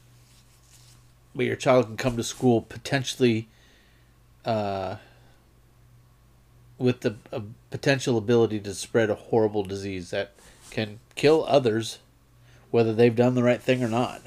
but 1.32 1.46
your 1.46 1.54
child 1.54 1.86
can 1.86 1.96
come 1.96 2.16
to 2.16 2.24
school 2.24 2.60
potentially 2.60 3.46
uh, 4.44 4.96
with 6.76 7.02
the 7.02 7.14
potential 7.70 8.18
ability 8.18 8.58
to 8.58 8.74
spread 8.74 9.10
a 9.10 9.14
horrible 9.14 9.62
disease 9.62 10.10
that 10.10 10.32
can 10.70 11.00
kill 11.14 11.44
others, 11.46 11.98
whether 12.70 12.92
they've 12.92 13.16
done 13.16 13.34
the 13.34 13.42
right 13.42 13.62
thing 13.62 13.82
or 13.82 13.88
not. 13.88 14.22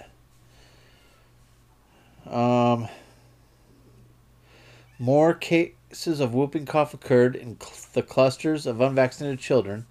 Um, 2.25 2.87
more 4.99 5.33
cases 5.33 6.19
of 6.19 6.33
whooping 6.33 6.65
cough 6.65 6.93
occurred 6.93 7.35
in 7.35 7.59
cl- 7.59 7.89
the 7.93 8.03
clusters 8.03 8.65
of 8.65 8.81
unvaccinated 8.81 9.39
children 9.39 9.85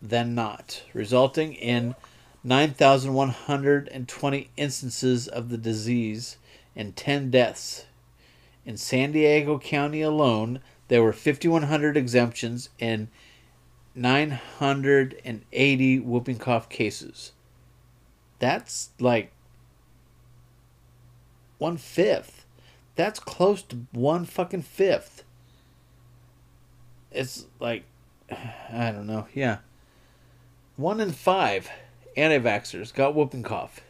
than 0.00 0.34
not, 0.34 0.82
resulting 0.94 1.52
in 1.54 1.94
9,120 2.42 4.50
instances 4.56 5.28
of 5.28 5.50
the 5.50 5.58
disease 5.58 6.38
and 6.74 6.96
10 6.96 7.30
deaths. 7.30 7.84
In 8.64 8.76
San 8.76 9.12
Diego 9.12 9.58
County 9.58 10.00
alone, 10.00 10.60
there 10.88 11.02
were 11.02 11.12
5,100 11.12 11.96
exemptions 11.96 12.70
and 12.80 13.08
980 13.94 16.00
whooping 16.00 16.38
cough 16.38 16.68
cases. 16.68 17.32
That's 18.38 18.90
like 18.98 19.32
One 21.58 21.76
fifth. 21.76 22.46
That's 22.96 23.20
close 23.20 23.62
to 23.64 23.84
one 23.92 24.24
fucking 24.24 24.62
fifth. 24.62 25.24
It's 27.10 27.46
like, 27.58 27.84
I 28.30 28.92
don't 28.92 29.06
know. 29.06 29.26
Yeah. 29.34 29.58
One 30.76 31.00
in 31.00 31.12
five 31.12 31.68
anti 32.16 32.38
vaxxers 32.38 32.94
got 32.94 33.14
whooping 33.14 33.42
cough. 33.42 33.80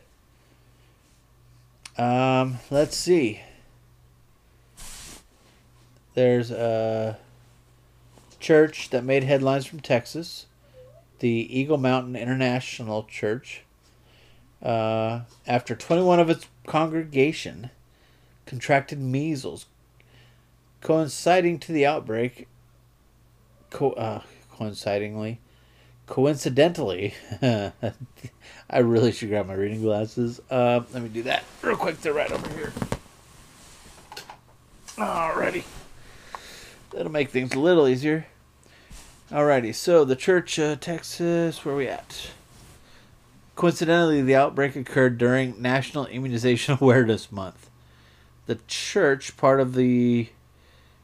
Um, 1.97 2.59
let's 2.71 2.97
see. 2.97 3.41
There's 6.15 6.51
a 6.51 7.19
church 8.41 8.91
that 8.91 9.05
made 9.05 9.25
headlines 9.25 9.67
from 9.67 9.81
Texas, 9.81 10.47
the 11.21 11.29
Eagle 11.29 11.77
Mountain 11.79 12.17
International 12.17 13.05
Church. 13.05 13.63
Uh, 14.63 15.21
after 15.47 15.75
21 15.75 16.21
of 16.21 16.29
its 16.29 16.47
congregation 16.67 17.71
contracted 18.47 18.99
measles, 18.99 19.67
coinciding 20.81 21.59
to 21.61 21.73
the 21.73 21.87
outbreak, 21.87 22.47
co- 23.71 23.93
uh, 23.93 24.23
coincidingly, 24.53 25.39
coincidentally, 26.07 27.15
I 27.43 27.71
really 28.79 29.13
should 29.13 29.29
grab 29.29 29.47
my 29.47 29.55
reading 29.55 29.81
glasses. 29.83 30.41
Uh, 30.51 30.83
let 30.93 31.03
me 31.03 31.09
do 31.09 31.23
that 31.23 31.45
real 31.63 31.77
quick. 31.77 32.01
They're 32.01 32.13
right 32.13 32.31
over 32.31 32.49
here. 32.55 32.73
Alrighty. 34.97 35.65
That'll 36.91 37.13
make 37.13 37.31
things 37.31 37.55
a 37.55 37.61
little 37.61 37.87
easier. 37.87 38.27
Alrighty, 39.31 39.73
so 39.75 40.05
the 40.05 40.17
church, 40.17 40.59
uh, 40.59 40.75
Texas, 40.75 41.65
where 41.65 41.77
we 41.77 41.87
at? 41.87 42.31
Coincidentally, 43.55 44.23
the 44.23 44.35
outbreak 44.35 44.75
occurred 44.75 45.19
during 45.19 45.61
National 45.63 46.07
Immunization 46.07 46.77
Awareness 46.81 47.31
Month. 47.31 47.71
The 48.47 48.59
church, 48.67 49.37
part 49.37 49.61
of 49.61 49.75
the 49.75 50.31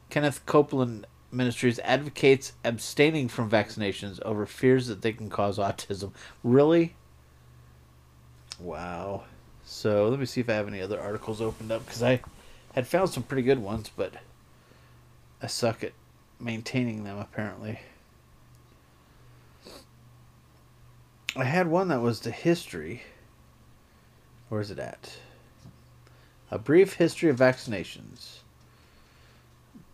Kenneth 0.09 0.45
Copeland 0.45 1.05
Ministries, 1.31 1.79
advocates 1.79 2.51
abstaining 2.65 3.29
from 3.29 3.49
vaccinations 3.49 4.21
over 4.23 4.45
fears 4.45 4.87
that 4.87 5.01
they 5.01 5.13
can 5.13 5.29
cause 5.29 5.57
autism. 5.57 6.11
Really? 6.43 6.95
Wow. 8.59 9.23
So 9.63 10.09
let 10.09 10.19
me 10.19 10.25
see 10.25 10.41
if 10.41 10.49
I 10.49 10.53
have 10.53 10.67
any 10.67 10.81
other 10.81 10.99
articles 10.99 11.39
opened 11.39 11.71
up 11.71 11.85
because 11.85 12.03
I 12.03 12.21
had 12.73 12.87
found 12.87 13.09
some 13.09 13.23
pretty 13.23 13.43
good 13.43 13.59
ones, 13.59 13.89
but 13.95 14.13
I 15.41 15.47
suck 15.47 15.83
at 15.83 15.93
maintaining 16.39 17.03
them 17.03 17.17
apparently. 17.17 17.79
I 21.35 21.43
had 21.43 21.67
one 21.67 21.89
that 21.89 22.01
was 22.01 22.21
the 22.21 22.31
history. 22.31 23.03
Where's 24.49 24.71
it 24.71 24.79
at? 24.79 25.17
A 26.49 26.57
brief 26.57 26.93
history 26.93 27.29
of 27.29 27.37
vaccinations. 27.37 28.39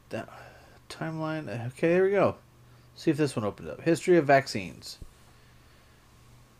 That 0.09 0.29
timeline. 0.89 1.49
Uh, 1.49 1.67
okay, 1.67 1.89
there 1.89 2.03
we 2.03 2.11
go. 2.11 2.35
See 2.95 3.11
if 3.11 3.17
this 3.17 3.35
one 3.35 3.43
opens 3.43 3.69
up. 3.69 3.81
History 3.81 4.17
of 4.17 4.25
vaccines. 4.25 4.99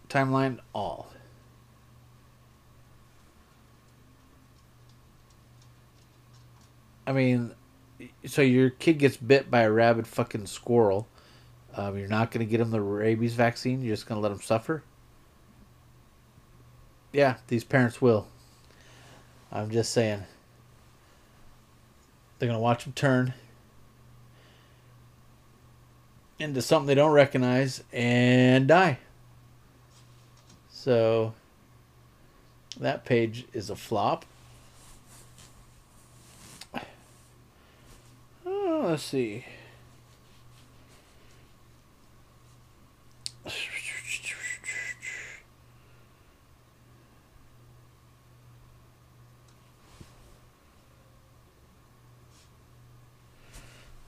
Timeline 0.09 0.59
all. 0.73 1.13
I 7.05 7.11
mean, 7.11 7.53
so 8.25 8.41
your 8.41 8.69
kid 8.69 8.99
gets 8.99 9.17
bit 9.17 9.49
by 9.51 9.61
a 9.61 9.71
rabid 9.71 10.07
fucking 10.07 10.45
squirrel. 10.45 11.07
Um, 11.75 11.97
you're 11.97 12.07
not 12.07 12.31
going 12.31 12.45
to 12.45 12.49
get 12.49 12.59
him 12.59 12.71
the 12.71 12.81
rabies 12.81 13.33
vaccine. 13.33 13.81
You're 13.81 13.95
just 13.95 14.07
going 14.07 14.17
to 14.17 14.21
let 14.21 14.31
him 14.31 14.41
suffer. 14.41 14.83
Yeah, 17.11 17.37
these 17.47 17.63
parents 17.63 18.01
will. 18.01 18.27
I'm 19.51 19.69
just 19.69 19.91
saying. 19.91 20.23
They're 22.37 22.47
going 22.47 22.57
to 22.57 22.63
watch 22.63 22.85
him 22.85 22.93
turn 22.93 23.33
into 26.39 26.61
something 26.61 26.87
they 26.87 26.95
don't 26.95 27.11
recognize 27.11 27.83
and 27.93 28.67
die. 28.67 28.99
So 30.69 31.33
that 32.79 33.05
page 33.05 33.45
is 33.53 33.69
a 33.69 33.75
flop. 33.75 34.25
Let's 38.83 39.03
see. 39.03 39.45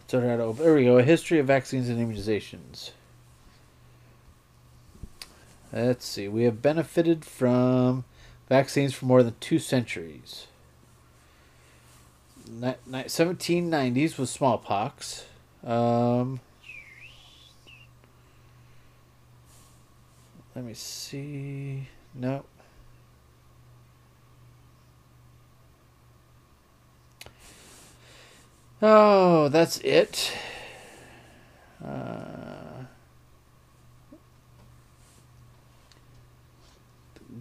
So 0.08 0.20
there 0.20 0.74
we 0.74 0.84
go. 0.84 0.98
A 0.98 1.04
history 1.04 1.40
of 1.40 1.48
vaccines 1.48 1.88
and 1.88 1.98
immunizations. 1.98 2.92
Let's 5.72 6.06
see. 6.06 6.28
We 6.28 6.44
have 6.44 6.62
benefited 6.62 7.24
from 7.24 8.04
vaccines 8.50 8.94
for 8.94 9.06
more 9.06 9.24
than 9.24 9.36
two 9.40 9.60
centuries. 9.60 10.48
1790s 12.48 14.18
was 14.18 14.30
smallpox. 14.30 15.26
Um, 15.64 16.40
let 20.56 20.64
me 20.64 20.74
see. 20.74 21.88
Nope. 22.14 22.48
Oh, 28.82 29.50
that's 29.50 29.80
it. 29.80 30.32
Uh, 31.84 32.84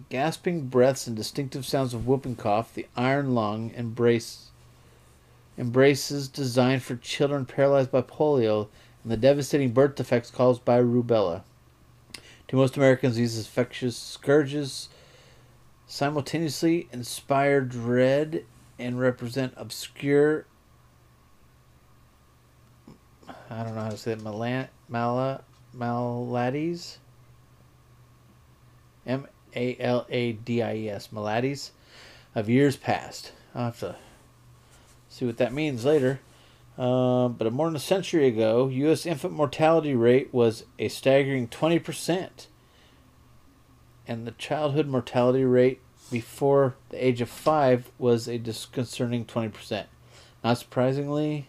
gasping 0.09 0.67
breaths 0.67 1.07
and 1.07 1.15
distinctive 1.15 1.65
sounds 1.65 1.93
of 1.93 2.07
whooping 2.07 2.35
cough, 2.35 2.73
the 2.73 2.87
iron 2.95 3.35
lung 3.35 3.71
embrace 3.75 4.49
embraces 5.57 6.27
designed 6.27 6.83
for 6.83 6.95
children 6.95 7.45
paralyzed 7.45 7.91
by 7.91 8.01
polio 8.01 8.67
and 9.03 9.11
the 9.11 9.17
devastating 9.17 9.71
birth 9.71 9.95
defects 9.95 10.31
caused 10.31 10.65
by 10.65 10.79
rubella. 10.81 11.43
To 12.47 12.55
most 12.55 12.77
Americans, 12.77 13.15
these 13.15 13.37
infectious 13.37 13.97
scourges 13.97 14.89
simultaneously 15.87 16.87
inspire 16.91 17.61
dread 17.61 18.43
and 18.77 18.99
represent 18.99 19.53
obscure 19.55 20.45
I 23.49 23.63
don't 23.63 23.75
know 23.75 23.81
how 23.81 23.89
to 23.89 23.97
say 23.97 24.11
it, 24.11 24.21
Malan, 24.21 24.67
Mala, 24.89 25.43
Maladies. 25.73 26.97
M 29.05 29.27
A 29.55 29.77
L 29.79 30.05
A 30.09 30.33
D 30.33 30.61
I 30.61 30.75
E 30.75 30.89
S, 30.89 31.11
Maladies 31.11 31.71
of 32.33 32.49
years 32.49 32.75
past. 32.75 33.31
I'll 33.53 33.65
have 33.65 33.79
to 33.79 33.95
see 35.15 35.25
what 35.25 35.37
that 35.37 35.53
means 35.53 35.85
later. 35.85 36.19
Uh, 36.77 37.29
but 37.29 37.53
more 37.53 37.67
than 37.67 37.77
a 37.77 37.79
century 37.79 38.27
ago, 38.27 38.67
U.S. 38.67 39.05
infant 39.05 39.33
mortality 39.33 39.95
rate 39.95 40.33
was 40.33 40.65
a 40.77 40.89
staggering 40.89 41.47
20%. 41.47 42.47
And 44.05 44.27
the 44.27 44.31
childhood 44.31 44.87
mortality 44.87 45.45
rate 45.45 45.79
before 46.11 46.75
the 46.89 47.03
age 47.03 47.21
of 47.21 47.29
five 47.29 47.91
was 47.97 48.27
a 48.27 48.37
disconcerting 48.37 49.23
20%. 49.25 49.85
Not 50.43 50.57
surprisingly, 50.57 51.47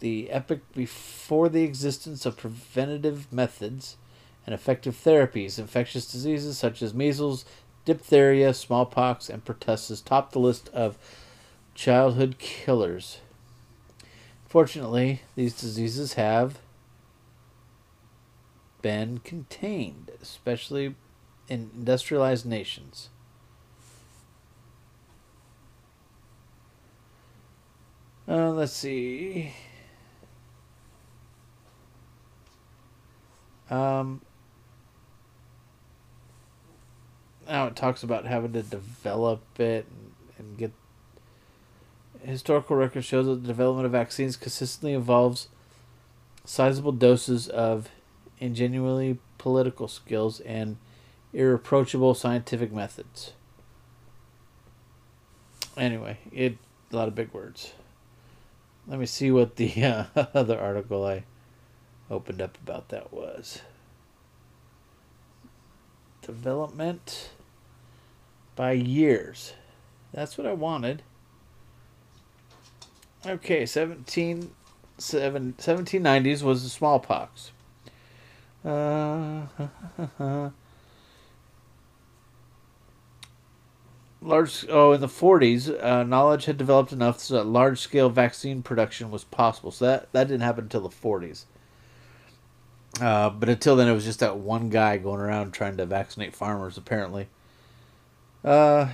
the 0.00 0.30
epoch 0.32 0.60
before 0.74 1.48
the 1.48 1.62
existence 1.62 2.26
of 2.26 2.36
preventative 2.36 3.32
methods 3.32 3.96
and 4.44 4.52
effective 4.52 4.96
therapies. 4.96 5.60
Infectious 5.60 6.10
diseases 6.10 6.58
such 6.58 6.82
as 6.82 6.92
measles, 6.92 7.44
diphtheria, 7.84 8.52
smallpox, 8.52 9.30
and 9.30 9.44
pertussis 9.44 10.04
topped 10.04 10.32
the 10.32 10.40
list 10.40 10.68
of 10.70 10.98
childhood 11.74 12.38
killers. 12.38 13.18
Fortunately, 14.46 15.22
these 15.34 15.60
diseases 15.60 16.14
have 16.14 16.60
been 18.82 19.18
contained, 19.18 20.10
especially 20.22 20.94
in 21.48 21.70
industrialized 21.76 22.46
nations. 22.46 23.08
Uh, 28.28 28.50
let's 28.50 28.72
see. 28.72 29.52
Um, 33.70 34.20
now 37.48 37.66
it 37.66 37.76
talks 37.76 38.02
about 38.02 38.24
having 38.24 38.52
to 38.52 38.62
develop 38.62 39.42
it 39.58 39.86
and, 39.90 40.12
and 40.38 40.58
get 40.58 40.72
historical 42.24 42.76
record 42.76 43.04
shows 43.04 43.26
that 43.26 43.42
the 43.42 43.46
development 43.46 43.86
of 43.86 43.92
vaccines 43.92 44.36
consistently 44.36 44.92
involves 44.92 45.48
sizable 46.44 46.92
doses 46.92 47.48
of 47.48 47.88
ingenuinely 48.38 49.18
political 49.38 49.88
skills 49.88 50.40
and 50.40 50.76
irreproachable 51.32 52.14
scientific 52.14 52.72
methods. 52.72 53.32
Anyway, 55.76 56.18
it 56.32 56.56
a 56.92 56.96
lot 56.96 57.08
of 57.08 57.14
big 57.14 57.32
words. 57.32 57.72
Let 58.86 58.98
me 58.98 59.06
see 59.06 59.30
what 59.30 59.56
the 59.56 59.84
uh, 59.84 60.04
other 60.34 60.58
article 60.58 61.04
I 61.04 61.24
opened 62.10 62.40
up 62.40 62.56
about 62.62 62.90
that 62.90 63.12
was. 63.12 63.62
Development 66.22 67.30
by 68.54 68.72
years. 68.72 69.54
That's 70.12 70.38
what 70.38 70.46
I 70.46 70.52
wanted. 70.52 71.02
Okay, 73.26 73.64
17, 73.64 74.50
seven, 74.98 75.54
1790s 75.58 76.42
was 76.42 76.62
the 76.62 76.68
smallpox. 76.68 77.52
Uh, 78.64 79.46
large 84.22 84.64
oh 84.70 84.92
in 84.92 85.00
the 85.02 85.06
40s 85.06 85.84
uh, 85.84 86.02
knowledge 86.02 86.46
had 86.46 86.56
developed 86.56 86.92
enough 86.92 87.20
so 87.20 87.34
that 87.34 87.44
large 87.44 87.78
scale 87.78 88.08
vaccine 88.08 88.62
production 88.62 89.10
was 89.10 89.24
possible. 89.24 89.70
So 89.70 89.84
that 89.86 90.12
that 90.12 90.28
didn't 90.28 90.42
happen 90.42 90.64
until 90.64 90.80
the 90.80 90.88
40s 90.88 91.44
uh, 93.00 93.30
but 93.30 93.48
until 93.48 93.76
then 93.76 93.88
it 93.88 93.92
was 93.92 94.04
just 94.04 94.20
that 94.20 94.38
one 94.38 94.68
guy 94.68 94.98
going 94.98 95.20
around 95.20 95.52
trying 95.52 95.76
to 95.76 95.86
vaccinate 95.86 96.34
farmers 96.34 96.78
apparently. 96.78 97.28
Uh, 98.44 98.88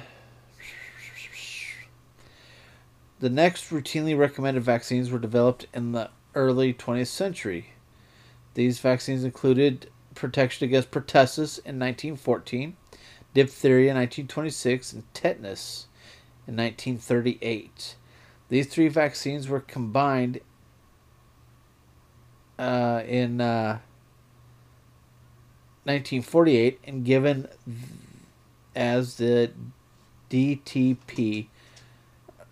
the 3.20 3.30
next 3.30 3.70
routinely 3.70 4.16
recommended 4.18 4.62
vaccines 4.62 5.10
were 5.10 5.18
developed 5.18 5.66
in 5.72 5.92
the 5.92 6.10
early 6.34 6.74
20th 6.74 7.06
century 7.06 7.70
these 8.54 8.80
vaccines 8.80 9.24
included 9.24 9.90
protection 10.14 10.64
against 10.64 10.90
pertussis 10.90 11.58
in 11.58 11.78
1914 11.78 12.76
diphtheria 13.34 13.90
in 13.90 13.96
1926, 13.96 14.92
and 14.92 15.14
tetanus 15.14 15.86
in 16.46 16.56
1938. 16.56 17.96
These 18.48 18.66
three 18.66 18.88
vaccines 18.88 19.48
were 19.48 19.60
combined 19.60 20.40
uh, 22.58 23.02
in 23.06 23.40
uh, 23.40 23.78
1948 25.84 26.80
and 26.84 27.04
given 27.04 27.48
as 28.74 29.16
the 29.16 29.52
DTP 30.28 31.46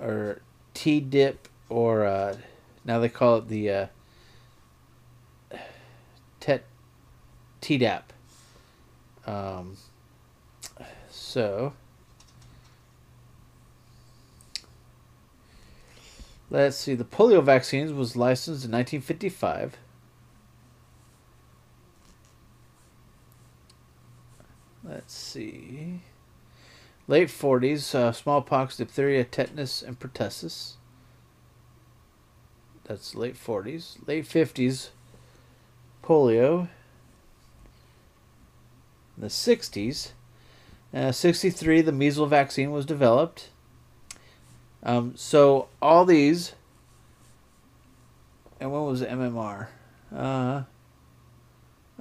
or 0.00 0.40
TDIP 0.78 1.38
or 1.68 2.06
uh, 2.06 2.36
now 2.84 3.00
they 3.00 3.08
call 3.08 3.38
it 3.38 3.48
the 3.48 3.68
uh, 3.68 3.86
TET 6.38 6.62
TDAP. 7.60 8.02
Um, 9.26 9.76
so 11.10 11.72
let's 16.48 16.76
see. 16.76 16.94
The 16.94 17.04
polio 17.04 17.42
vaccines 17.42 17.92
was 17.92 18.14
licensed 18.14 18.64
in 18.64 18.70
1955. 18.70 19.78
Let's 24.84 25.12
see. 25.12 26.02
Late 27.08 27.28
40s, 27.28 27.94
uh, 27.94 28.12
smallpox, 28.12 28.76
diphtheria, 28.76 29.24
tetanus, 29.24 29.82
and 29.82 29.98
pertussis. 29.98 30.74
That's 32.84 33.14
late 33.14 33.34
40s. 33.34 34.06
Late 34.06 34.26
50s, 34.26 34.90
polio. 36.04 36.68
In 39.16 39.22
the 39.22 39.28
60s, 39.28 40.10
uh, 40.92 41.10
63, 41.10 41.80
the 41.80 41.92
measles 41.92 42.28
vaccine 42.28 42.70
was 42.70 42.86
developed. 42.86 43.48
Um, 44.82 45.14
so 45.16 45.68
all 45.82 46.04
these, 46.04 46.52
and 48.60 48.70
when 48.70 48.82
was 48.82 49.02
MMR? 49.02 49.68
Uh, 50.14 50.62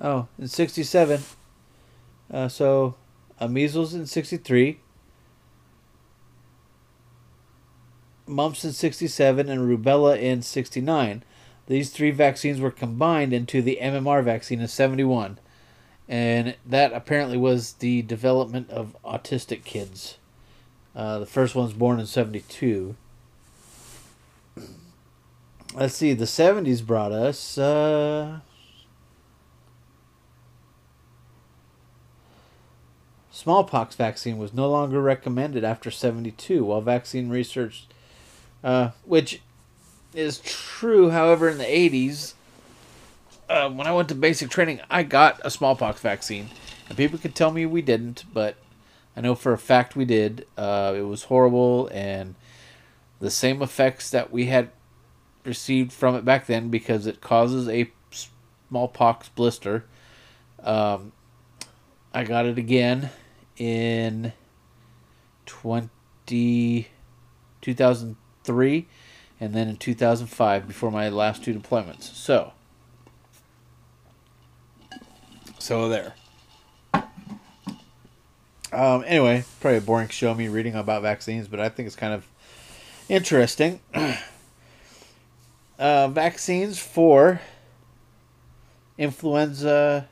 oh, 0.02 0.28
in 0.38 0.48
67. 0.48 1.24
Uh, 2.32 2.48
so 2.48 2.96
uh, 3.40 3.48
measles 3.48 3.94
in 3.94 4.06
63, 4.06 4.80
mumps 8.28 8.64
in 8.66 8.74
67, 8.74 9.50
and 9.50 9.62
rubella 9.62 10.20
in 10.20 10.42
69. 10.42 11.24
These 11.68 11.90
three 11.90 12.12
vaccines 12.12 12.60
were 12.60 12.72
combined 12.72 13.34
into 13.34 13.62
the 13.62 13.80
MMR 13.82 14.24
vaccine 14.24 14.62
in 14.62 14.68
71 14.68 15.40
and 16.10 16.56
that 16.66 16.94
apparently 16.94 17.38
was 17.38 17.74
the 17.74 18.02
development 18.04 18.70
of 18.70 18.96
autistic 19.04 19.64
kids. 19.64 20.18
Uh, 20.96 21.20
the 21.20 21.26
first 21.26 21.54
one's 21.54 21.74
born 21.74 22.00
in 22.00 22.06
72. 22.06 22.96
Let's 25.76 25.96
see, 25.96 26.14
the 26.14 26.26
70s 26.26 26.86
brought 26.86 27.12
us. 27.12 27.58
Uh, 27.58 28.40
smallpox 33.30 33.96
vaccine 33.96 34.38
was 34.38 34.54
no 34.54 34.70
longer 34.70 35.02
recommended 35.02 35.64
after 35.64 35.92
72, 35.92 36.64
while 36.64 36.82
vaccine 36.82 37.30
research, 37.30 37.86
uh, 38.68 38.92
which 39.06 39.42
is 40.14 40.40
true, 40.40 41.10
however, 41.10 41.48
in 41.48 41.58
the 41.58 41.64
80s, 41.64 42.34
uh, 43.48 43.70
when 43.70 43.88
I 43.88 43.94
went 43.94 44.10
to 44.10 44.16
basic 44.16 44.50
training, 44.50 44.82
I 44.92 45.04
got 45.04 45.40
a 45.46 45.50
smallpox 45.50 46.02
vaccine, 46.02 46.50
and 46.90 46.98
people 46.98 47.18
could 47.18 47.34
tell 47.34 47.50
me 47.50 47.66
we 47.66 47.82
didn't, 47.82 48.26
but 48.34 48.58
I 49.16 49.22
know 49.22 49.36
for 49.36 49.54
a 49.54 49.58
fact 49.58 49.96
we 49.96 50.04
did. 50.04 50.46
Uh, 50.58 50.94
it 50.98 51.04
was 51.04 51.24
horrible, 51.24 51.90
and 51.94 52.36
the 53.22 53.32
same 53.32 53.62
effects 53.62 54.10
that 54.10 54.34
we 54.34 54.48
had 54.48 54.70
received 55.46 55.94
from 55.94 56.16
it 56.16 56.26
back 56.26 56.46
then 56.46 56.68
because 56.68 57.08
it 57.08 57.22
causes 57.22 57.70
a 57.70 57.90
smallpox 58.68 59.30
blister. 59.30 59.86
Um, 60.62 61.14
I 62.14 62.26
got 62.26 62.46
it 62.46 62.58
again 62.58 63.12
in 63.58 64.34
20, 65.46 66.88
2003 67.62 68.27
and 69.40 69.54
then 69.54 69.68
in 69.68 69.78
2005 69.78 70.68
before 70.68 70.92
my 70.92 71.10
last 71.10 71.44
two 71.44 71.54
deployments. 71.54 72.04
So, 72.04 72.54
So 75.68 75.90
there. 75.90 76.14
Um, 78.72 79.04
anyway, 79.06 79.44
probably 79.60 79.80
a 79.80 79.82
boring 79.82 80.08
show 80.08 80.34
me 80.34 80.48
reading 80.48 80.76
about 80.76 81.02
vaccines, 81.02 81.50
but 81.50 81.60
I 81.60 81.68
think 81.68 81.88
it's 81.88 81.96
kind 81.98 82.14
of 82.14 82.26
interesting. 83.10 83.82
uh, 85.80 86.08
vaccines 86.08 86.80
for 86.80 87.42
influenza, 88.98 90.08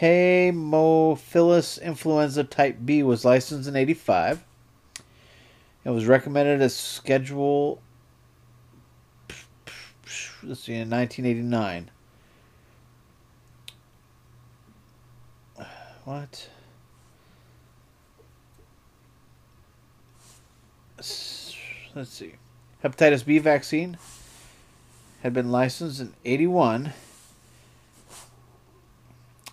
Haemophilus 0.00 1.80
influenza 1.80 2.44
type 2.44 2.78
B 2.84 3.02
was 3.02 3.24
licensed 3.24 3.68
in 3.68 3.76
85. 3.76 4.44
It 5.84 5.90
was 5.90 6.06
recommended 6.06 6.62
as 6.62 6.76
schedule 6.76 7.82
let's 10.42 10.60
see 10.60 10.74
in 10.74 10.90
1989. 10.90 11.90
what? 16.04 16.48
Let's 21.94 22.10
see. 22.10 22.34
Hepatitis 22.82 23.24
B 23.24 23.38
vaccine 23.38 23.98
had 25.22 25.32
been 25.32 25.50
licensed 25.50 26.00
in 26.00 26.14
81. 26.24 26.92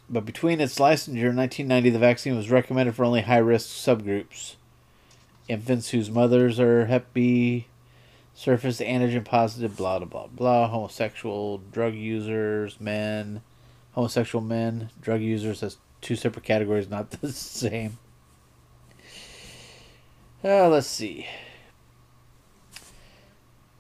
But 0.10 0.26
between 0.26 0.60
its 0.60 0.80
licensure 0.80 1.30
in 1.30 1.36
1990, 1.36 1.90
the 1.92 2.00
vaccine 2.00 2.36
was 2.36 2.50
recommended 2.50 2.96
for 2.96 3.04
only 3.04 3.22
high 3.22 3.38
risk 3.38 3.68
subgroups 3.70 4.56
infants 5.50 5.90
whose 5.90 6.10
mothers 6.10 6.60
are 6.60 6.86
Hep 6.86 7.12
B, 7.14 7.68
surface 8.34 8.80
antigen 8.80 9.26
positive, 9.26 9.76
blah, 9.76 10.00
blah, 10.00 10.08
blah, 10.08 10.28
blah, 10.28 10.68
homosexual, 10.68 11.58
drug 11.58 11.96
users, 11.96 12.80
men, 12.80 13.42
homosexual 13.92 14.44
men, 14.44 14.90
drug 15.02 15.22
users 15.22 15.62
as 15.64 15.78
two 16.00 16.16
separate 16.16 16.46
categories, 16.46 16.90
not 16.90 17.12
the 17.22 17.32
same. 17.32 17.98
Uh, 20.44 20.70
let's 20.70 20.88
see. 20.88 21.28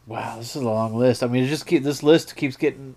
Wow, 0.06 0.38
this 0.38 0.56
is 0.56 0.64
a 0.64 0.66
long 0.66 0.96
list. 0.96 1.24
I 1.24 1.28
mean, 1.28 1.44
it 1.44 1.48
just 1.48 1.68
keep 1.68 1.84
this 1.84 2.02
list 2.02 2.36
keeps 2.36 2.58
getting. 2.58 2.96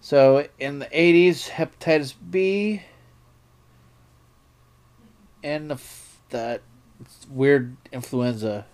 So 0.00 0.48
in 0.58 0.78
the 0.78 0.88
eighties, 0.90 1.50
hepatitis 1.50 2.14
B, 2.30 2.82
and 5.44 5.70
the 5.70 5.78
that 6.30 6.62
weird 7.28 7.76
influenza. 7.92 8.66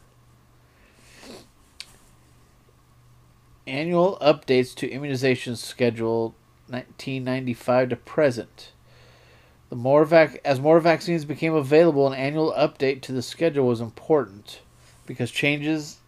Annual 3.66 4.18
updates 4.20 4.74
to 4.76 4.90
immunization 4.90 5.56
schedule 5.56 6.34
1995 6.68 7.88
to 7.90 7.96
present. 7.96 8.72
The 9.68 9.76
more 9.76 10.04
vac- 10.04 10.40
as 10.44 10.60
more 10.60 10.78
vaccines 10.78 11.24
became 11.24 11.54
available, 11.54 12.06
an 12.06 12.14
annual 12.14 12.52
update 12.56 13.02
to 13.02 13.12
the 13.12 13.22
schedule 13.22 13.66
was 13.66 13.80
important 13.80 14.60
because 15.06 15.30
changes 15.30 15.98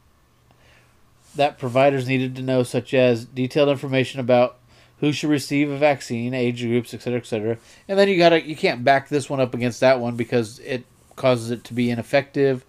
that 1.34 1.58
providers 1.58 2.06
needed 2.06 2.36
to 2.36 2.42
know, 2.42 2.62
such 2.62 2.94
as 2.94 3.24
detailed 3.24 3.68
information 3.68 4.20
about 4.20 4.58
who 5.00 5.12
should 5.12 5.30
receive 5.30 5.70
a 5.70 5.76
vaccine, 5.76 6.34
age 6.34 6.60
groups, 6.60 6.94
etc., 6.94 7.18
etc. 7.18 7.58
And 7.88 7.98
then 7.98 8.08
you 8.08 8.16
gotta 8.16 8.46
you 8.46 8.56
can't 8.56 8.84
back 8.84 9.08
this 9.08 9.28
one 9.28 9.40
up 9.40 9.54
against 9.54 9.80
that 9.80 10.00
one 10.00 10.16
because 10.16 10.58
it 10.60 10.84
causes 11.18 11.50
it 11.50 11.64
to 11.64 11.74
be 11.74 11.90
ineffective, 11.90 12.64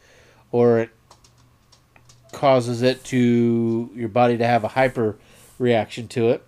or 0.52 0.80
it 0.80 0.90
causes 2.32 2.82
it 2.82 3.04
to 3.06 3.90
your 3.96 4.10
body 4.10 4.38
to 4.38 4.46
have 4.46 4.64
a 4.64 4.70
hyper 4.70 5.18
reaction 5.58 6.08
to 6.10 6.30
it. 6.30 6.44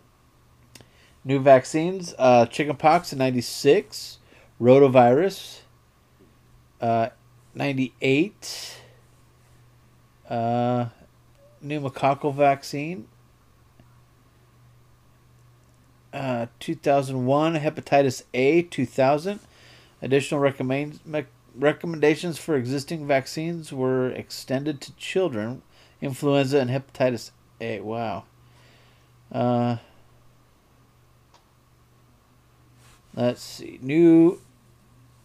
New 1.23 1.39
vaccines: 1.39 2.13
uh, 2.17 2.45
chickenpox 2.47 3.13
in 3.13 3.19
'96, 3.19 4.17
rotavirus, 4.59 5.59
uh, 6.81 7.09
'98, 7.53 8.81
uh, 10.29 10.85
pneumococcal 11.63 12.33
vaccine, 12.33 13.07
uh, 16.13 16.47
2001, 16.59 17.55
hepatitis 17.55 18.23
A, 18.33 18.63
2000. 18.63 19.39
Additional 20.01 20.39
recommend, 20.39 20.99
recommendations 21.55 22.37
for 22.37 22.55
existing 22.55 23.07
vaccines 23.07 23.71
were 23.71 24.09
extended 24.09 24.81
to 24.81 24.95
children, 24.95 25.61
influenza, 26.01 26.59
and 26.59 26.69
hepatitis 26.69 27.31
A. 27.59 27.79
Wow. 27.81 28.25
Uh, 29.31 29.77
let's 33.15 33.41
see. 33.41 33.79
New 33.81 34.41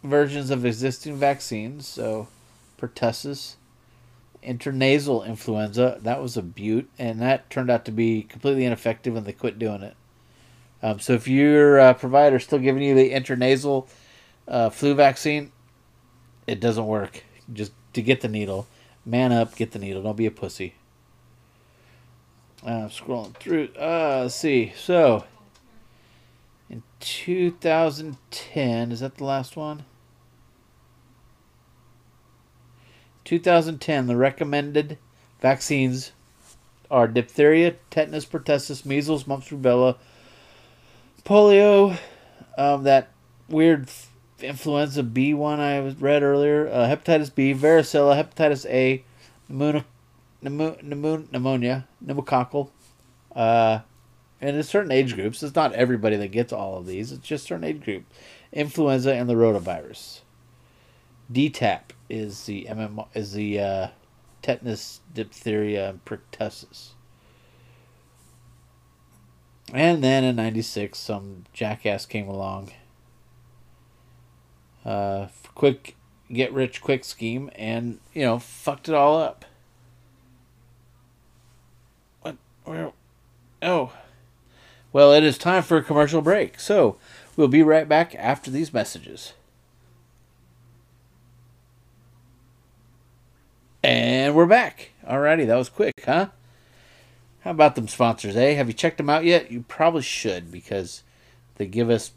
versions 0.02 0.50
of 0.50 0.64
existing 0.64 1.16
vaccines. 1.16 1.86
So, 1.86 2.28
pertussis, 2.80 3.56
intranasal 4.42 5.26
influenza. 5.26 5.98
That 6.02 6.22
was 6.22 6.36
a 6.36 6.42
butte, 6.42 6.90
and 6.98 7.20
that 7.20 7.50
turned 7.50 7.70
out 7.70 7.84
to 7.86 7.92
be 7.92 8.22
completely 8.22 8.64
ineffective, 8.64 9.16
and 9.16 9.26
they 9.26 9.32
quit 9.32 9.58
doing 9.58 9.82
it. 9.82 9.96
Um, 10.82 11.00
so 11.00 11.14
if 11.14 11.26
your 11.26 11.80
uh, 11.80 11.94
provider 11.94 12.36
is 12.36 12.44
still 12.44 12.58
giving 12.58 12.82
you 12.82 12.94
the 12.94 13.10
intranasal 13.10 13.88
uh, 14.46 14.70
flu 14.70 14.94
vaccine, 14.94 15.50
it 16.46 16.60
doesn't 16.60 16.86
work. 16.86 17.24
Just 17.52 17.72
to 17.92 18.02
get 18.02 18.20
the 18.20 18.28
needle, 18.28 18.66
man 19.04 19.32
up, 19.32 19.54
get 19.56 19.72
the 19.72 19.78
needle. 19.78 20.02
Don't 20.02 20.16
be 20.16 20.26
a 20.26 20.30
pussy. 20.30 20.74
I'm 22.64 22.86
uh, 22.86 22.88
scrolling 22.88 23.36
through. 23.36 23.68
Uh, 23.78 24.22
let's 24.22 24.34
see. 24.34 24.72
So 24.76 25.24
in 26.68 26.82
2010, 27.00 28.92
is 28.92 29.00
that 29.00 29.16
the 29.16 29.24
last 29.24 29.56
one? 29.56 29.84
2010, 33.24 34.06
the 34.06 34.16
recommended 34.16 34.98
vaccines 35.40 36.12
are 36.90 37.08
diphtheria, 37.08 37.74
tetanus, 37.90 38.24
pertussis, 38.24 38.84
measles, 38.86 39.26
mumps, 39.26 39.48
rubella, 39.48 39.96
polio, 41.24 41.98
um, 42.56 42.84
that 42.84 43.10
weird 43.48 43.88
influenza 44.40 45.02
B 45.02 45.34
one 45.34 45.60
I 45.60 45.78
read 45.78 46.22
earlier, 46.22 46.68
uh, 46.68 46.86
hepatitis 46.86 47.34
B, 47.34 47.54
varicella, 47.54 48.22
hepatitis 48.22 48.66
A, 48.68 49.04
pneumonia, 49.48 49.84
pneumonia, 50.42 51.86
pneumococcal, 52.04 52.70
uh, 53.34 53.80
and 54.40 54.56
in 54.56 54.62
certain 54.62 54.92
age 54.92 55.14
groups. 55.14 55.42
It's 55.42 55.54
not 55.54 55.72
everybody 55.72 56.16
that 56.16 56.28
gets 56.28 56.52
all 56.52 56.78
of 56.78 56.86
these. 56.86 57.12
It's 57.12 57.26
just 57.26 57.46
certain 57.46 57.64
age 57.64 57.82
group. 57.82 58.04
Influenza 58.52 59.14
and 59.14 59.28
the 59.28 59.34
rotavirus. 59.34 60.20
DTaP 61.32 61.80
is 62.08 62.44
the 62.44 62.66
MM 62.70 63.06
is 63.14 63.32
the 63.32 63.60
uh, 63.60 63.88
tetanus, 64.42 65.00
diphtheria, 65.12 65.90
and 65.90 66.04
pertussis. 66.04 66.90
And 69.72 70.04
then 70.04 70.22
in 70.22 70.36
96, 70.36 70.96
some 70.96 71.44
jackass 71.52 72.06
came 72.06 72.28
along. 72.28 72.70
Uh, 74.86 75.26
quick, 75.56 75.96
get 76.32 76.52
rich 76.52 76.80
quick 76.80 77.04
scheme 77.04 77.50
and, 77.56 77.98
you 78.14 78.22
know, 78.22 78.38
fucked 78.38 78.88
it 78.88 78.94
all 78.94 79.18
up. 79.18 79.44
What? 82.22 82.36
Where? 82.64 82.92
Oh. 83.60 83.92
Well, 84.92 85.12
it 85.12 85.24
is 85.24 85.38
time 85.38 85.64
for 85.64 85.76
a 85.76 85.82
commercial 85.82 86.22
break. 86.22 86.60
So, 86.60 86.98
we'll 87.36 87.48
be 87.48 87.64
right 87.64 87.88
back 87.88 88.14
after 88.14 88.48
these 88.48 88.72
messages. 88.72 89.32
And 93.82 94.36
we're 94.36 94.46
back. 94.46 94.92
Alrighty, 95.04 95.48
that 95.48 95.56
was 95.56 95.68
quick, 95.68 95.94
huh? 96.04 96.28
How 97.40 97.50
about 97.50 97.74
them 97.74 97.88
sponsors, 97.88 98.36
eh? 98.36 98.54
Have 98.54 98.68
you 98.68 98.72
checked 98.72 98.98
them 98.98 99.10
out 99.10 99.24
yet? 99.24 99.50
You 99.50 99.64
probably 99.66 100.02
should 100.02 100.52
because 100.52 101.02
they 101.56 101.66
give 101.66 101.90
us 101.90 102.12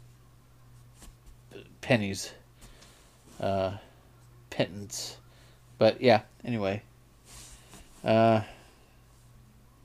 pennies, 1.80 2.32
uh, 3.40 3.72
pittance. 4.50 5.16
But 5.78 6.00
yeah, 6.00 6.22
anyway, 6.44 6.82
uh, 8.04 8.42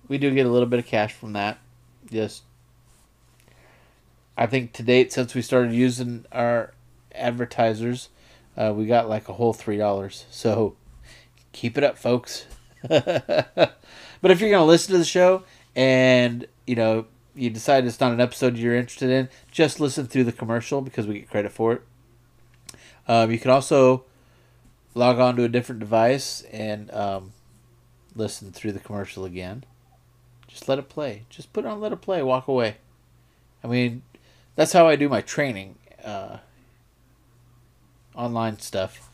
we 0.07 0.17
do 0.17 0.33
get 0.33 0.45
a 0.45 0.49
little 0.49 0.67
bit 0.67 0.79
of 0.79 0.85
cash 0.85 1.13
from 1.13 1.33
that. 1.33 1.57
Just, 2.11 2.43
I 4.37 4.45
think 4.45 4.73
to 4.73 4.83
date, 4.83 5.11
since 5.13 5.33
we 5.33 5.41
started 5.41 5.73
using 5.73 6.25
our 6.31 6.73
advertisers, 7.13 8.09
uh, 8.57 8.73
we 8.75 8.85
got 8.85 9.09
like 9.09 9.29
a 9.29 9.33
whole 9.33 9.53
three 9.53 9.77
dollars. 9.77 10.25
So 10.29 10.75
keep 11.51 11.77
it 11.77 11.83
up, 11.83 11.97
folks. 11.97 12.45
But 14.25 14.31
if 14.31 14.41
you're 14.41 14.49
going 14.49 14.61
to 14.61 14.65
listen 14.65 14.93
to 14.93 14.97
the 14.97 15.05
show 15.05 15.43
and, 15.75 16.47
you 16.65 16.73
know, 16.75 17.05
you 17.35 17.51
decide 17.51 17.85
it's 17.85 17.99
not 17.99 18.11
an 18.11 18.19
episode 18.19 18.57
you're 18.57 18.75
interested 18.75 19.11
in, 19.11 19.29
just 19.51 19.79
listen 19.79 20.07
through 20.07 20.23
the 20.23 20.31
commercial 20.31 20.81
because 20.81 21.05
we 21.05 21.19
get 21.19 21.29
credit 21.29 21.51
for 21.51 21.73
it. 21.73 21.83
Um, 23.07 23.31
you 23.31 23.39
can 23.39 23.51
also 23.51 24.05
log 24.93 25.19
on 25.19 25.35
to 25.35 25.43
a 25.43 25.49
different 25.49 25.79
device 25.79 26.41
and 26.51 26.91
um, 26.91 27.33
listen 28.15 28.51
through 28.51 28.71
the 28.71 28.79
commercial 28.79 29.25
again. 29.25 29.63
Just 30.47 30.67
let 30.67 30.79
it 30.79 30.89
play. 30.89 31.23
Just 31.29 31.53
put 31.53 31.65
it 31.65 31.67
on 31.67 31.81
let 31.81 31.91
it 31.91 32.01
play. 32.01 32.21
Walk 32.21 32.47
away. 32.47 32.77
I 33.63 33.67
mean, 33.67 34.03
that's 34.55 34.73
how 34.73 34.87
I 34.87 34.95
do 34.95 35.09
my 35.09 35.21
training. 35.21 35.75
Uh, 36.03 36.37
online 38.15 38.59
stuff 38.59 39.09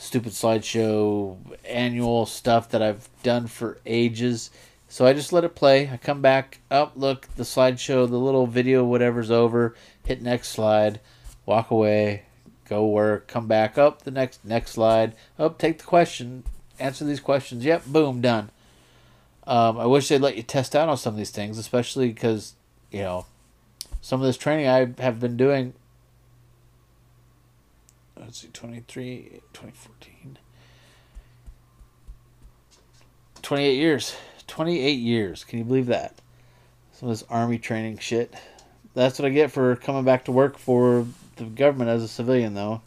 stupid 0.00 0.32
slideshow 0.32 1.36
annual 1.66 2.24
stuff 2.24 2.70
that 2.70 2.82
I've 2.82 3.08
done 3.22 3.46
for 3.46 3.78
ages. 3.84 4.50
So 4.88 5.06
I 5.06 5.12
just 5.12 5.32
let 5.32 5.44
it 5.44 5.54
play. 5.54 5.90
I 5.90 5.98
come 5.98 6.22
back, 6.22 6.60
up, 6.70 6.94
oh, 6.96 6.98
look, 6.98 7.28
the 7.36 7.42
slideshow, 7.42 8.08
the 8.08 8.18
little 8.18 8.46
video, 8.46 8.82
whatever's 8.82 9.30
over, 9.30 9.74
hit 10.04 10.22
next 10.22 10.48
slide, 10.48 11.00
walk 11.44 11.70
away, 11.70 12.22
go 12.70 12.86
work, 12.86 13.26
come 13.26 13.46
back, 13.46 13.76
up, 13.76 14.02
the 14.02 14.10
next 14.10 14.44
next 14.44 14.70
slide, 14.70 15.14
up, 15.38 15.58
take 15.58 15.78
the 15.78 15.84
question, 15.84 16.44
answer 16.78 17.04
these 17.04 17.20
questions. 17.20 17.64
Yep, 17.64 17.86
boom, 17.86 18.20
done. 18.20 18.50
Um, 19.46 19.78
I 19.78 19.86
wish 19.86 20.08
they'd 20.08 20.20
let 20.20 20.36
you 20.36 20.42
test 20.42 20.76
out 20.76 20.88
on 20.88 20.96
some 20.96 21.14
of 21.14 21.18
these 21.18 21.30
things, 21.30 21.58
especially 21.58 22.08
because, 22.08 22.54
you 22.90 23.00
know, 23.00 23.26
some 24.00 24.20
of 24.20 24.26
this 24.26 24.36
training 24.36 24.68
I 24.68 25.02
have 25.02 25.18
been 25.18 25.36
doing 25.36 25.74
let's 28.20 28.38
see, 28.38 28.48
23, 28.48 29.40
2014. 29.52 30.38
28 33.42 33.74
years. 33.74 34.16
28 34.46 34.92
years. 34.92 35.44
Can 35.44 35.58
you 35.58 35.64
believe 35.64 35.86
that? 35.86 36.20
Some 36.92 37.08
of 37.08 37.18
this 37.18 37.26
army 37.30 37.58
training 37.58 37.98
shit. 37.98 38.34
That's 38.94 39.18
what 39.18 39.26
I 39.26 39.30
get 39.30 39.50
for 39.50 39.74
coming 39.76 40.04
back 40.04 40.26
to 40.26 40.32
work 40.32 40.58
for 40.58 41.06
the 41.44 41.50
government 41.50 41.90
as 41.90 42.02
a 42.02 42.08
civilian, 42.08 42.54
though. 42.54 42.82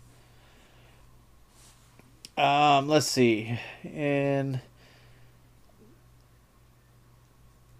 Um, 2.37 2.87
let's 2.87 3.05
see. 3.05 3.59
In 3.83 4.61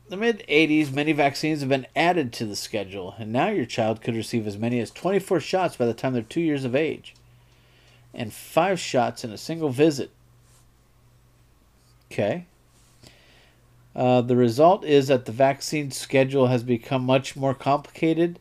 the 0.10 0.18
mid 0.18 0.44
80s, 0.48 0.94
many 0.94 1.12
vaccines 1.12 1.62
have 1.62 1.70
been 1.70 1.88
added 1.96 2.32
to 2.34 2.46
the 2.46 2.56
schedule, 2.56 3.16
and 3.18 3.32
now 3.32 3.50
your 3.50 3.66
child 3.66 4.02
could 4.02 4.16
receive 4.16 4.46
as 4.46 4.58
many 4.58 4.80
as 4.80 4.92
24 4.92 5.40
shots 5.40 5.76
by 5.76 5.86
the 5.86 5.94
time 5.94 6.14
they're 6.14 6.22
two 6.22 6.42
years 6.42 6.66
of 6.66 6.76
age 6.76 7.16
and 8.14 8.32
five 8.32 8.80
shots 8.80 9.24
in 9.24 9.32
a 9.32 9.38
single 9.38 9.70
visit. 9.70 10.12
Okay. 12.12 12.46
Uh, 13.96 14.22
the 14.22 14.36
result 14.36 14.84
is 14.86 15.08
that 15.08 15.26
the 15.26 15.32
vaccine 15.32 15.92
schedule 15.92 16.48
has 16.48 16.64
become 16.64 17.04
much 17.04 17.36
more 17.36 17.54
complicated 17.54 18.40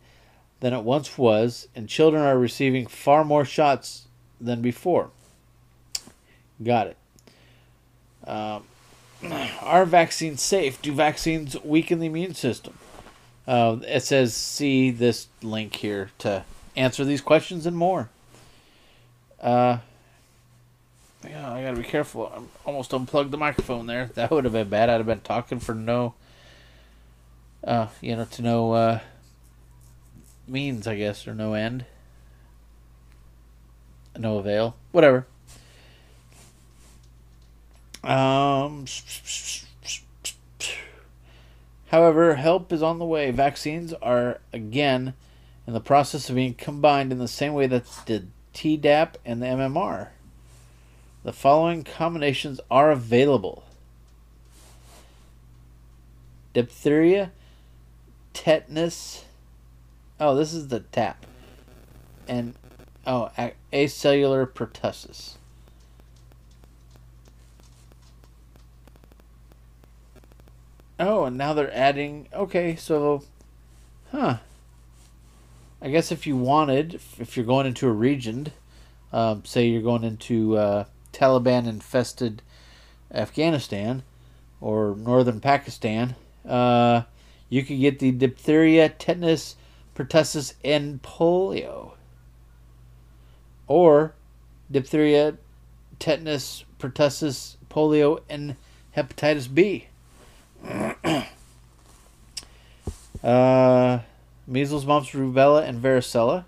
than 0.62 0.72
it 0.72 0.84
once 0.84 1.18
was, 1.18 1.66
and 1.74 1.88
children 1.88 2.22
are 2.22 2.38
receiving 2.38 2.86
far 2.86 3.24
more 3.24 3.44
shots 3.44 4.06
than 4.40 4.62
before. 4.62 5.10
Got 6.62 6.86
it. 6.86 6.96
Um, 8.28 8.62
are 9.60 9.84
vaccines 9.84 10.40
safe? 10.40 10.80
Do 10.80 10.92
vaccines 10.92 11.60
weaken 11.64 11.98
the 11.98 12.06
immune 12.06 12.34
system? 12.34 12.78
Uh, 13.44 13.78
it 13.88 14.04
says 14.04 14.34
see 14.34 14.92
this 14.92 15.26
link 15.42 15.74
here 15.74 16.10
to 16.18 16.44
answer 16.76 17.04
these 17.04 17.20
questions 17.20 17.66
and 17.66 17.76
more. 17.76 18.08
Uh, 19.40 19.78
yeah, 21.28 21.52
I 21.52 21.64
gotta 21.64 21.76
be 21.76 21.82
careful. 21.82 22.32
I 22.32 22.40
almost 22.68 22.94
unplugged 22.94 23.32
the 23.32 23.36
microphone 23.36 23.86
there. 23.86 24.10
That 24.14 24.30
would 24.30 24.44
have 24.44 24.52
been 24.52 24.68
bad. 24.68 24.88
I'd 24.88 24.98
have 24.98 25.06
been 25.06 25.22
talking 25.22 25.58
for 25.58 25.74
no, 25.74 26.14
uh, 27.64 27.88
you 28.00 28.14
know, 28.14 28.26
to 28.26 28.42
no 28.42 28.72
uh, 28.74 29.00
means, 30.46 30.86
I 30.86 30.96
guess, 30.96 31.26
or 31.26 31.34
no 31.34 31.54
end, 31.54 31.84
no 34.16 34.38
avail, 34.38 34.76
whatever. 34.90 35.26
Um. 38.04 38.86
However, 41.90 42.36
help 42.36 42.72
is 42.72 42.82
on 42.82 42.98
the 42.98 43.04
way. 43.04 43.30
Vaccines 43.30 43.92
are 43.94 44.40
again 44.52 45.12
in 45.66 45.74
the 45.74 45.80
process 45.80 46.28
of 46.28 46.36
being 46.36 46.54
combined 46.54 47.12
in 47.12 47.18
the 47.18 47.28
same 47.28 47.52
way 47.52 47.66
that 47.66 47.84
the 48.06 48.24
Tdap 48.54 49.14
and 49.24 49.42
the 49.42 49.46
MMR. 49.46 50.08
The 51.22 51.32
following 51.32 51.84
combinations 51.84 52.60
are 52.70 52.90
available 52.90 53.64
diphtheria, 56.52 57.32
tetanus. 58.32 59.24
Oh, 60.22 60.36
this 60.36 60.54
is 60.54 60.68
the 60.68 60.78
TAP. 60.78 61.26
And, 62.28 62.54
oh, 63.04 63.32
acellular 63.72 64.46
pertussis. 64.46 65.34
Oh, 71.00 71.24
and 71.24 71.36
now 71.36 71.54
they're 71.54 71.74
adding. 71.74 72.28
Okay, 72.32 72.76
so. 72.76 73.24
Huh. 74.12 74.36
I 75.80 75.90
guess 75.90 76.12
if 76.12 76.24
you 76.24 76.36
wanted, 76.36 77.00
if 77.18 77.36
you're 77.36 77.44
going 77.44 77.66
into 77.66 77.88
a 77.88 77.92
region, 77.92 78.52
um, 79.12 79.44
say 79.44 79.66
you're 79.66 79.82
going 79.82 80.04
into 80.04 80.56
uh, 80.56 80.84
Taliban 81.12 81.66
infested 81.66 82.42
Afghanistan 83.12 84.04
or 84.60 84.94
northern 84.96 85.40
Pakistan, 85.40 86.14
uh, 86.48 87.02
you 87.48 87.64
could 87.64 87.80
get 87.80 87.98
the 87.98 88.12
diphtheria, 88.12 88.88
tetanus, 88.88 89.56
pertussis, 89.94 90.54
and 90.64 91.02
polio. 91.02 91.92
Or 93.66 94.14
diphtheria, 94.70 95.36
tetanus, 95.98 96.64
pertussis, 96.78 97.56
polio, 97.70 98.20
and 98.28 98.56
hepatitis 98.96 99.52
B. 99.52 99.86
uh, 103.24 103.98
measles, 104.46 104.86
mumps, 104.86 105.10
rubella, 105.10 105.66
and 105.66 105.82
varicella, 105.82 106.44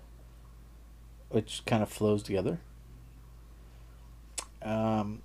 which 1.29 1.63
kind 1.65 1.83
of 1.83 1.89
flows 1.89 2.23
together. 2.23 2.59
Um, 4.61 5.21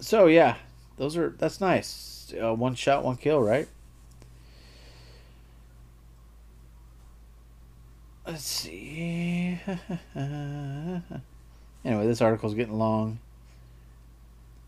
so 0.00 0.26
yeah, 0.26 0.56
those 0.96 1.16
are 1.16 1.34
that's 1.38 1.60
nice. 1.60 2.32
Uh, 2.40 2.54
one 2.54 2.74
shot, 2.74 3.04
one 3.04 3.16
kill, 3.16 3.40
right? 3.40 3.68
Let's 8.30 8.44
see. 8.44 9.58
anyway, 10.14 11.02
this 11.84 12.20
article's 12.20 12.54
getting 12.54 12.78
long. 12.78 13.18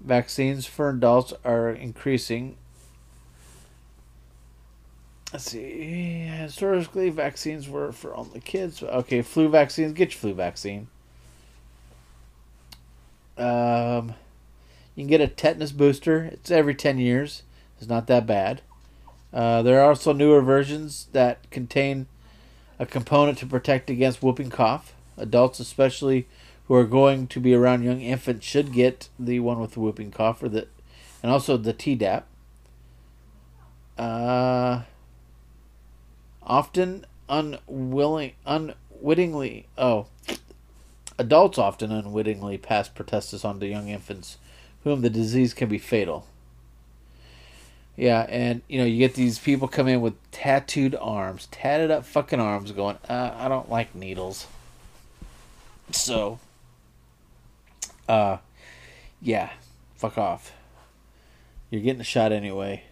Vaccines 0.01 0.67
for 0.67 0.89
adults 0.91 1.33
are 1.45 1.71
increasing 1.71 2.57
Let's 5.33 5.45
see. 5.45 6.25
Historically, 6.25 7.09
vaccines 7.09 7.69
were 7.69 7.93
for 7.93 8.15
only 8.17 8.41
kids. 8.41 8.83
Okay, 8.83 9.23
flu 9.23 9.49
vaccines. 9.49 9.93
Get 9.93 10.13
your 10.13 10.19
flu 10.19 10.35
vaccine. 10.35 10.89
Um, 13.39 14.15
you 14.97 15.05
can 15.05 15.07
get 15.07 15.21
a 15.21 15.29
tetanus 15.29 15.71
booster. 15.73 16.25
It's 16.25 16.51
every 16.51 16.75
10 16.75 16.99
years. 16.99 17.45
It's 17.79 17.89
not 17.89 18.09
that 18.09 18.27
bad. 18.27 18.61
Uh, 19.33 19.63
there 19.63 19.81
are 19.81 19.89
also 19.89 20.13
newer 20.13 20.43
versions 20.43 21.07
that 21.13 21.49
contain 21.51 22.09
a 22.83 22.87
component 22.87 23.39
to 23.39 23.47
protect 23.47 23.89
against 23.89 24.25
whooping 24.25 24.51
cough. 24.51 24.93
Adults, 25.17 25.61
especially 25.61 26.27
who 26.67 26.75
are 26.75 26.85
going 26.85 27.29
to 27.29 27.39
be 27.39 27.55
around 27.55 27.85
young 27.85 28.01
infants, 28.01 28.45
should 28.45 28.73
get 28.73 29.09
the 29.21 29.39
one 29.39 29.61
with 29.61 29.75
the 29.75 29.81
whooping 29.81 30.11
cough 30.11 30.43
or 30.43 30.49
the, 30.49 30.67
and 31.23 31.31
also 31.31 31.57
the 31.57 31.73
Tdap. 31.73 32.25
Uh, 33.97 34.83
often 36.43 37.07
unwilling, 37.29 38.33
unwittingly, 38.45 39.69
oh, 39.79 40.07
adults 41.19 41.59
often 41.59 41.93
unwittingly 41.93 42.59
pass 42.59 42.89
pertussis 42.89 43.45
on 43.45 43.61
to 43.61 43.67
young 43.69 43.91
infants, 43.91 44.39
whom 44.83 45.03
the 45.03 45.11
disease 45.11 45.55
can 45.55 45.69
be 45.69 45.79
fatal. 45.79 46.27
Yeah, 47.97 48.27
and 48.29 48.63
you 48.69 48.79
know 48.79 48.85
you 48.85 48.99
get 48.99 49.15
these 49.15 49.39
people 49.39 49.69
come 49.69 49.87
in 49.87 50.01
with 50.01 50.15
tattooed 50.31 50.95
arms, 50.95 51.49
tatted 51.51 51.91
up 51.91 52.05
fucking 52.07 52.41
arms, 52.41 52.73
going, 52.73 52.97
uh, 53.09 53.35
"I 53.37 53.49
don't 53.49 53.71
like 53.71 53.95
needles." 53.95 54.47
So, 55.91 56.39
uh, 58.09 58.39
yeah, 59.21 59.51
fuck 59.97 60.17
off. 60.17 60.53
You're 61.71 61.83
getting 61.83 62.01
a 62.01 62.05
shot 62.05 62.33
anyway. 62.33 62.85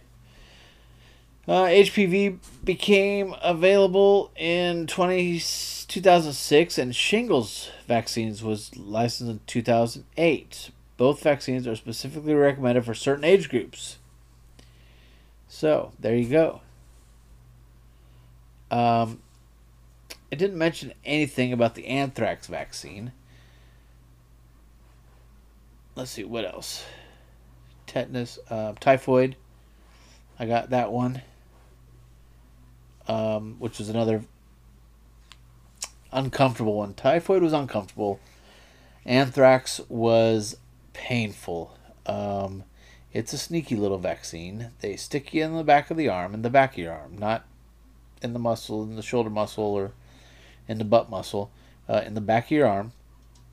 Uh, 1.47 1.65
HPV 1.65 2.37
became 2.63 3.35
available 3.41 4.31
in 4.35 4.85
20, 4.85 5.39
2006, 5.87 6.77
and 6.77 6.95
shingles 6.95 7.69
vaccines 7.87 8.43
was 8.43 8.75
licensed 8.77 9.31
in 9.31 9.39
2008. 9.47 10.69
Both 10.97 11.23
vaccines 11.23 11.67
are 11.67 11.75
specifically 11.75 12.35
recommended 12.35 12.85
for 12.85 12.93
certain 12.93 13.23
age 13.23 13.49
groups. 13.49 13.97
So, 15.53 15.91
there 15.99 16.15
you 16.15 16.29
go. 16.29 16.61
Um, 18.71 19.19
didn't 20.29 20.57
mention 20.57 20.93
anything 21.03 21.51
about 21.51 21.75
the 21.75 21.87
anthrax 21.87 22.47
vaccine. 22.47 23.11
Let's 25.95 26.11
see, 26.11 26.23
what 26.23 26.45
else? 26.45 26.85
Tetanus, 27.85 28.39
uh, 28.49 28.73
typhoid. 28.79 29.35
I 30.39 30.45
got 30.45 30.69
that 30.69 30.91
one 30.91 31.21
um, 33.07 33.57
which 33.59 33.77
was 33.77 33.89
another 33.89 34.23
uncomfortable 36.13 36.75
one. 36.75 36.93
Typhoid 36.93 37.41
was 37.41 37.51
uncomfortable. 37.51 38.19
Anthrax 39.05 39.81
was 39.89 40.55
painful. 40.93 41.77
Um, 42.05 42.63
it's 43.13 43.33
a 43.33 43.37
sneaky 43.37 43.75
little 43.75 43.97
vaccine. 43.97 44.71
They 44.79 44.95
stick 44.95 45.33
you 45.33 45.43
in 45.43 45.55
the 45.55 45.63
back 45.63 45.91
of 45.91 45.97
the 45.97 46.09
arm, 46.09 46.33
in 46.33 46.41
the 46.41 46.49
back 46.49 46.73
of 46.73 46.77
your 46.77 46.93
arm, 46.93 47.17
not 47.17 47.45
in 48.21 48.33
the 48.33 48.39
muscle, 48.39 48.83
in 48.83 48.95
the 48.95 49.01
shoulder 49.01 49.29
muscle, 49.29 49.63
or 49.63 49.91
in 50.67 50.77
the 50.77 50.85
butt 50.85 51.09
muscle, 51.09 51.51
uh, 51.89 52.01
in 52.05 52.13
the 52.13 52.21
back 52.21 52.45
of 52.45 52.51
your 52.51 52.67
arm. 52.67 52.93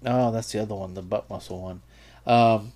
Oh, 0.05 0.31
that's 0.31 0.53
the 0.53 0.61
other 0.61 0.75
one, 0.75 0.95
the 0.95 1.03
butt 1.03 1.29
muscle 1.29 1.61
one. 1.61 1.83
Um, 2.27 2.73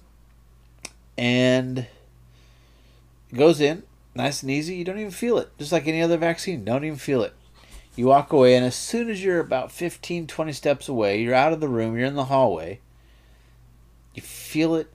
and 1.16 1.78
it 1.78 3.36
goes 3.36 3.60
in, 3.60 3.84
nice 4.14 4.42
and 4.42 4.50
easy. 4.50 4.74
You 4.74 4.84
don't 4.84 4.98
even 4.98 5.12
feel 5.12 5.38
it. 5.38 5.56
Just 5.58 5.72
like 5.72 5.86
any 5.86 6.02
other 6.02 6.16
vaccine, 6.16 6.64
don't 6.64 6.84
even 6.84 6.98
feel 6.98 7.22
it. 7.22 7.34
You 7.94 8.06
walk 8.06 8.32
away, 8.32 8.56
and 8.56 8.64
as 8.64 8.74
soon 8.74 9.10
as 9.10 9.22
you're 9.22 9.40
about 9.40 9.70
15, 9.70 10.26
20 10.26 10.52
steps 10.52 10.88
away, 10.88 11.20
you're 11.20 11.34
out 11.34 11.52
of 11.52 11.60
the 11.60 11.68
room, 11.68 11.96
you're 11.96 12.06
in 12.06 12.14
the 12.14 12.24
hallway, 12.24 12.80
you 14.14 14.22
feel 14.22 14.74
it. 14.74 14.90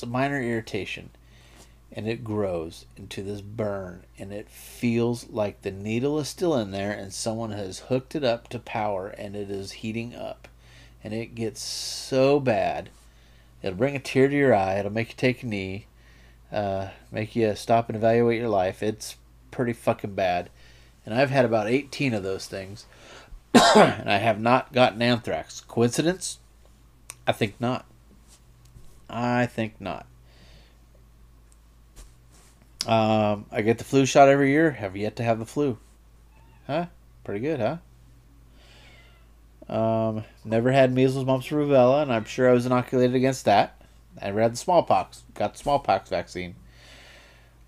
It's 0.00 0.06
a 0.06 0.10
minor 0.10 0.40
irritation. 0.40 1.10
And 1.92 2.08
it 2.08 2.24
grows 2.24 2.86
into 2.96 3.22
this 3.22 3.42
burn, 3.42 4.04
and 4.18 4.32
it 4.32 4.48
feels 4.48 5.28
like 5.28 5.60
the 5.60 5.70
needle 5.70 6.18
is 6.18 6.26
still 6.26 6.56
in 6.56 6.70
there, 6.70 6.90
and 6.90 7.12
someone 7.12 7.50
has 7.50 7.80
hooked 7.80 8.14
it 8.14 8.24
up 8.24 8.48
to 8.48 8.58
power, 8.58 9.08
and 9.08 9.36
it 9.36 9.50
is 9.50 9.72
heating 9.72 10.14
up. 10.14 10.48
And 11.04 11.12
it 11.12 11.34
gets 11.34 11.60
so 11.60 12.40
bad. 12.40 12.88
It'll 13.60 13.76
bring 13.76 13.94
a 13.94 13.98
tear 13.98 14.26
to 14.28 14.34
your 14.34 14.54
eye, 14.54 14.78
it'll 14.78 14.90
make 14.90 15.10
you 15.10 15.16
take 15.18 15.42
a 15.42 15.46
knee 15.46 15.84
uh, 16.50 16.88
make 17.12 17.36
you 17.36 17.54
stop 17.54 17.90
and 17.90 17.96
evaluate 17.96 18.40
your 18.40 18.48
life. 18.48 18.82
It's 18.82 19.16
pretty 19.50 19.74
fucking 19.74 20.14
bad. 20.14 20.48
And 21.04 21.14
I've 21.14 21.28
had 21.28 21.44
about 21.44 21.68
18 21.68 22.14
of 22.14 22.22
those 22.22 22.46
things. 22.46 22.86
and 23.54 24.10
I 24.10 24.16
have 24.16 24.40
not 24.40 24.72
gotten 24.72 25.02
anthrax. 25.02 25.60
Coincidence? 25.60 26.38
I 27.26 27.32
think 27.32 27.60
not. 27.60 27.84
I 29.10 29.46
think 29.46 29.80
not. 29.80 30.06
Um, 32.86 33.46
I 33.52 33.62
get 33.62 33.78
the 33.78 33.84
flu 33.84 34.06
shot 34.06 34.28
every 34.28 34.50
year. 34.50 34.70
Have 34.70 34.96
yet 34.96 35.16
to 35.16 35.22
have 35.22 35.38
the 35.38 35.46
flu. 35.46 35.78
Huh? 36.66 36.86
Pretty 37.24 37.40
good, 37.40 37.60
huh? 37.60 37.76
Um, 39.70 40.24
never 40.44 40.72
had 40.72 40.92
measles, 40.92 41.24
mumps, 41.24 41.48
rubella, 41.48 42.02
and 42.02 42.12
I'm 42.12 42.24
sure 42.24 42.48
I 42.48 42.52
was 42.52 42.66
inoculated 42.66 43.14
against 43.14 43.44
that. 43.44 43.80
I 44.20 44.26
never 44.26 44.40
had 44.40 44.52
the 44.54 44.56
smallpox. 44.56 45.22
Got 45.34 45.52
the 45.52 45.58
smallpox 45.58 46.08
vaccine. 46.08 46.54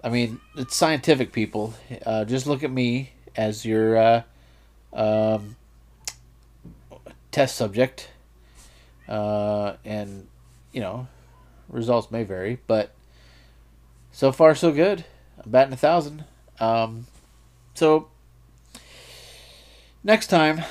I 0.03 0.09
mean, 0.09 0.41
it's 0.57 0.75
scientific, 0.75 1.33
people. 1.33 1.75
Uh, 2.05 2.25
just 2.25 2.47
look 2.47 2.65
at 2.65 2.71
me 2.71 3.13
as 3.37 3.65
your 3.65 3.97
uh, 3.97 4.23
um, 4.93 5.57
test 7.31 7.57
subject, 7.57 8.09
uh, 9.09 9.75
and 9.85 10.27
you 10.73 10.81
know, 10.81 11.07
results 11.73 12.11
may 12.11 12.23
vary, 12.23 12.59
but 12.67 12.93
so 14.13 14.31
far 14.31 14.55
so 14.55 14.71
good. 14.71 15.05
I'm 15.43 15.51
batting 15.51 15.73
a 15.73 15.77
thousand. 15.77 16.25
Um, 16.61 17.07
so 17.75 18.09
next 20.05 20.29
time, 20.29 20.63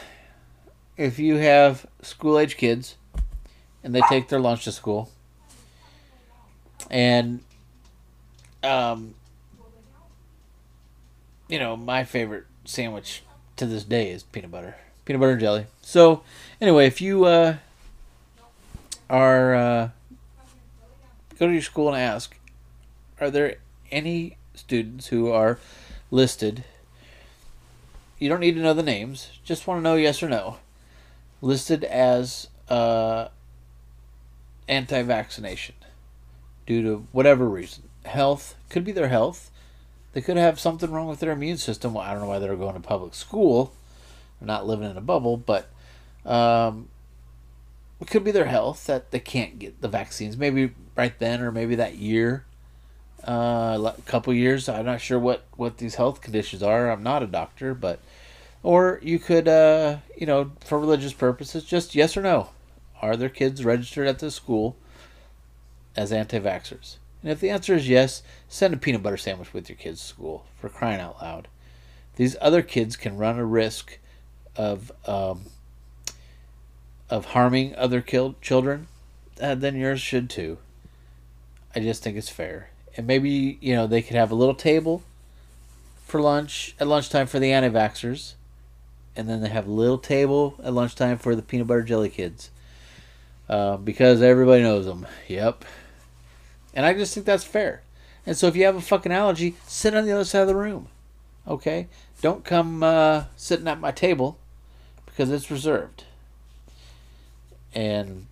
if 0.95 1.19
you 1.19 1.35
have 1.37 1.85
school 2.01 2.39
age 2.39 2.55
kids 2.55 2.95
and 3.83 3.93
they 3.93 4.01
take 4.09 4.29
their 4.29 4.39
lunch 4.39 4.63
to 4.65 4.71
school, 4.71 5.09
and 6.89 7.41
um, 8.63 9.15
you 11.47 11.59
know, 11.59 11.75
my 11.75 12.03
favorite 12.03 12.45
sandwich 12.65 13.23
to 13.57 13.65
this 13.65 13.83
day 13.83 14.11
is 14.11 14.23
peanut 14.23 14.51
butter, 14.51 14.75
peanut 15.05 15.19
butter 15.19 15.31
and 15.33 15.41
jelly. 15.41 15.65
So 15.81 16.23
anyway, 16.61 16.85
if 16.87 17.01
you 17.01 17.25
uh, 17.25 17.57
are 19.09 19.55
uh, 19.55 19.89
go 21.41 21.47
to 21.47 21.53
your 21.53 21.61
school 21.63 21.87
and 21.87 21.97
ask, 21.97 22.37
are 23.19 23.31
there 23.31 23.55
any 23.91 24.37
students 24.53 25.07
who 25.07 25.31
are 25.31 25.57
listed? 26.11 26.63
You 28.19 28.29
don't 28.29 28.41
need 28.41 28.53
to 28.53 28.61
know 28.61 28.75
the 28.75 28.83
names. 28.83 29.31
Just 29.43 29.65
want 29.65 29.79
to 29.79 29.83
know 29.83 29.95
yes 29.95 30.21
or 30.21 30.29
no. 30.29 30.57
Listed 31.41 31.83
as 31.83 32.47
uh, 32.69 33.29
anti-vaccination 34.67 35.73
due 36.67 36.83
to 36.83 37.07
whatever 37.11 37.49
reason. 37.49 37.89
Health 38.05 38.53
could 38.69 38.85
be 38.85 38.91
their 38.91 39.07
health. 39.07 39.49
They 40.13 40.21
could 40.21 40.37
have 40.37 40.59
something 40.59 40.91
wrong 40.91 41.07
with 41.07 41.21
their 41.21 41.31
immune 41.31 41.57
system. 41.57 41.95
Well, 41.95 42.03
I 42.03 42.11
don't 42.11 42.21
know 42.21 42.27
why 42.27 42.37
they're 42.37 42.55
going 42.55 42.75
to 42.75 42.81
public 42.81 43.15
school. 43.15 43.73
They're 44.39 44.45
not 44.45 44.67
living 44.67 44.91
in 44.91 44.95
a 44.95 45.01
bubble, 45.01 45.37
but 45.37 45.69
um, 46.23 46.89
it 47.99 48.05
could 48.11 48.23
be 48.23 48.29
their 48.31 48.45
health 48.45 48.85
that 48.85 49.09
they 49.09 49.19
can't 49.19 49.57
get 49.57 49.81
the 49.81 49.87
vaccines. 49.87 50.37
Maybe 50.37 50.73
right 50.95 51.17
then, 51.19 51.41
or 51.41 51.51
maybe 51.51 51.75
that 51.75 51.95
year, 51.95 52.45
uh, 53.27 53.93
a 53.97 54.01
couple 54.05 54.33
years. 54.33 54.67
I'm 54.67 54.85
not 54.85 55.01
sure 55.01 55.19
what 55.19 55.43
what 55.55 55.77
these 55.77 55.95
health 55.95 56.21
conditions 56.21 56.63
are. 56.63 56.91
I'm 56.91 57.03
not 57.03 57.23
a 57.23 57.27
doctor, 57.27 57.73
but 57.73 57.99
or 58.63 58.99
you 59.01 59.19
could, 59.19 59.47
uh, 59.47 59.97
you 60.17 60.25
know, 60.25 60.51
for 60.61 60.79
religious 60.79 61.13
purposes, 61.13 61.63
just 61.63 61.95
yes 61.95 62.15
or 62.15 62.21
no. 62.21 62.49
Are 63.01 63.17
their 63.17 63.29
kids 63.29 63.65
registered 63.65 64.07
at 64.07 64.19
the 64.19 64.29
school 64.29 64.75
as 65.95 66.11
anti-vaxxers? 66.11 66.97
And 67.23 67.31
if 67.31 67.39
the 67.39 67.49
answer 67.49 67.73
is 67.73 67.89
yes, 67.89 68.21
send 68.47 68.73
a 68.73 68.77
peanut 68.77 69.01
butter 69.01 69.17
sandwich 69.17 69.53
with 69.53 69.69
your 69.69 69.77
kids 69.77 69.99
to 70.01 70.07
school 70.07 70.45
for 70.59 70.69
crying 70.69 71.01
out 71.01 71.21
loud. 71.21 71.47
These 72.15 72.35
other 72.41 72.61
kids 72.61 72.95
can 72.95 73.17
run 73.17 73.39
a 73.39 73.45
risk 73.45 73.97
of 74.55 74.91
um, 75.07 75.45
of 77.09 77.25
harming 77.25 77.75
other 77.75 78.01
killed 78.01 78.41
children, 78.41 78.87
uh, 79.41 79.55
then 79.55 79.75
yours 79.75 79.99
should 79.99 80.29
too. 80.29 80.57
I 81.75 81.79
just 81.79 82.03
think 82.03 82.17
it's 82.17 82.29
fair. 82.29 82.69
And 82.97 83.07
maybe, 83.07 83.57
you 83.61 83.75
know, 83.75 83.87
they 83.87 84.01
could 84.01 84.15
have 84.15 84.31
a 84.31 84.35
little 84.35 84.55
table 84.55 85.03
for 86.05 86.21
lunch 86.21 86.75
at 86.79 86.87
lunchtime 86.87 87.27
for 87.27 87.39
the 87.39 87.51
anti 87.51 87.69
vaxxers. 87.69 88.33
And 89.15 89.29
then 89.29 89.41
they 89.41 89.49
have 89.49 89.67
a 89.67 89.71
little 89.71 89.97
table 89.97 90.55
at 90.63 90.73
lunchtime 90.73 91.17
for 91.17 91.35
the 91.35 91.41
peanut 91.41 91.67
butter 91.67 91.83
jelly 91.83 92.09
kids. 92.09 92.49
Uh, 93.49 93.77
because 93.77 94.21
everybody 94.21 94.63
knows 94.63 94.85
them. 94.85 95.05
Yep. 95.27 95.65
And 96.73 96.85
I 96.85 96.93
just 96.93 97.13
think 97.13 97.25
that's 97.25 97.43
fair. 97.43 97.81
And 98.25 98.37
so 98.37 98.47
if 98.47 98.55
you 98.55 98.65
have 98.65 98.75
a 98.75 98.81
fucking 98.81 99.11
allergy, 99.11 99.55
sit 99.67 99.95
on 99.95 100.05
the 100.05 100.11
other 100.13 100.23
side 100.23 100.41
of 100.41 100.47
the 100.47 100.55
room. 100.55 100.87
Okay? 101.47 101.87
Don't 102.21 102.45
come 102.45 102.83
uh, 102.83 103.25
sitting 103.35 103.67
at 103.67 103.79
my 103.79 103.91
table 103.91 104.37
because 105.05 105.31
it's 105.31 105.51
reserved. 105.51 106.03
And 107.73 108.27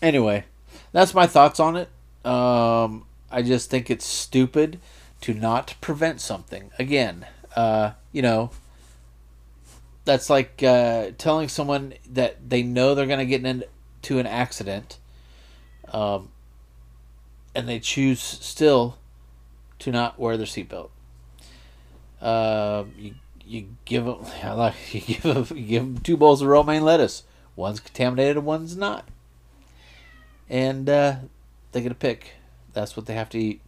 anyway, 0.00 0.44
that's 0.92 1.14
my 1.14 1.26
thoughts 1.26 1.58
on 1.58 1.76
it. 1.76 1.88
Um, 2.24 3.04
I 3.30 3.42
just 3.42 3.70
think 3.70 3.90
it's 3.90 4.04
stupid 4.04 4.78
to 5.22 5.34
not 5.34 5.74
prevent 5.80 6.20
something. 6.20 6.70
Again, 6.78 7.26
uh, 7.56 7.92
you 8.12 8.22
know, 8.22 8.50
that's 10.04 10.28
like 10.28 10.62
uh, 10.62 11.10
telling 11.18 11.48
someone 11.48 11.94
that 12.10 12.48
they 12.48 12.62
know 12.62 12.94
they're 12.94 13.06
going 13.06 13.18
to 13.18 13.26
get 13.26 13.44
into 13.44 14.18
an 14.18 14.26
accident, 14.26 14.98
um, 15.92 16.30
and 17.54 17.68
they 17.68 17.78
choose 17.78 18.20
still 18.20 18.98
to 19.78 19.90
not 19.90 20.18
wear 20.18 20.36
their 20.36 20.46
seatbelt. 20.46 20.90
Uh, 22.20 22.84
you 22.96 23.14
you 23.44 23.66
give 23.84 24.04
them 24.04 24.24
you 24.92 25.00
give 25.00 25.22
them, 25.22 25.46
you 25.56 25.64
give 25.64 25.82
them 25.82 25.98
two 25.98 26.16
bowls 26.16 26.42
of 26.42 26.48
romaine 26.48 26.84
lettuce. 26.84 27.24
One's 27.54 27.80
contaminated, 27.80 28.38
and 28.38 28.46
one's 28.46 28.76
not. 28.76 29.06
And 30.48 30.88
uh, 30.88 31.16
they 31.72 31.80
get 31.80 31.92
a 31.92 31.96
pick. 31.96 32.32
That's 32.72 32.96
what 32.96 33.06
they 33.06 33.14
have 33.14 33.28
to 33.30 33.38
eat. 33.38 33.60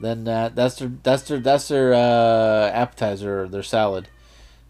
Then 0.00 0.26
uh, 0.26 0.50
that's 0.52 0.76
their 0.76 0.90
that's 1.02 1.22
their 1.22 1.38
that's 1.38 1.68
their 1.68 1.94
uh, 1.94 2.70
appetizer 2.70 3.42
or 3.42 3.48
their 3.48 3.62
salad. 3.62 4.08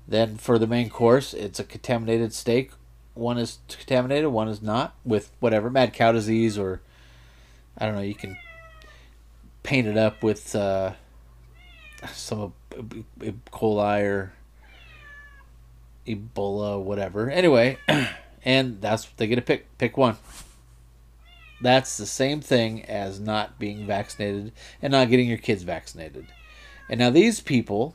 Then 0.07 0.37
for 0.37 0.59
the 0.59 0.67
main 0.67 0.91
course, 0.91 1.33
it's 1.33 1.59
a 1.59 1.65
contaminated 1.65 2.35
steak. 2.35 2.73
One 3.15 3.39
is 3.39 3.59
contaminated, 3.69 4.31
one 4.31 4.49
is 4.49 4.63
not, 4.63 4.95
with 5.05 5.31
whatever 5.41 5.71
mad 5.71 5.93
cow 5.93 6.13
disease 6.13 6.59
or 6.59 6.81
I 7.79 7.87
don't 7.87 7.95
know. 7.95 8.03
You 8.03 8.15
can 8.15 8.37
paint 9.63 9.87
it 9.87 9.97
up 9.97 10.23
with 10.23 10.55
uh, 10.55 10.93
some 12.13 12.53
E. 13.23 13.33
coli 13.53 14.03
or 14.03 14.33
Ebola, 16.07 16.83
whatever. 16.83 17.31
Anyway, 17.31 17.79
and 18.45 18.81
that's 18.81 19.07
what 19.07 19.17
they 19.17 19.27
get 19.27 19.37
to 19.37 19.43
pick 19.43 19.79
pick 19.79 19.97
one. 19.97 20.17
That's 21.63 21.97
the 21.97 22.07
same 22.07 22.41
thing 22.41 22.85
as 22.85 23.21
not 23.21 23.59
being 23.59 23.87
vaccinated 23.87 24.53
and 24.83 24.91
not 24.91 25.09
getting 25.09 25.29
your 25.29 25.39
kids 25.39 25.63
vaccinated. 25.63 26.27
And 26.89 26.99
now 26.99 27.11
these 27.11 27.41
people 27.41 27.95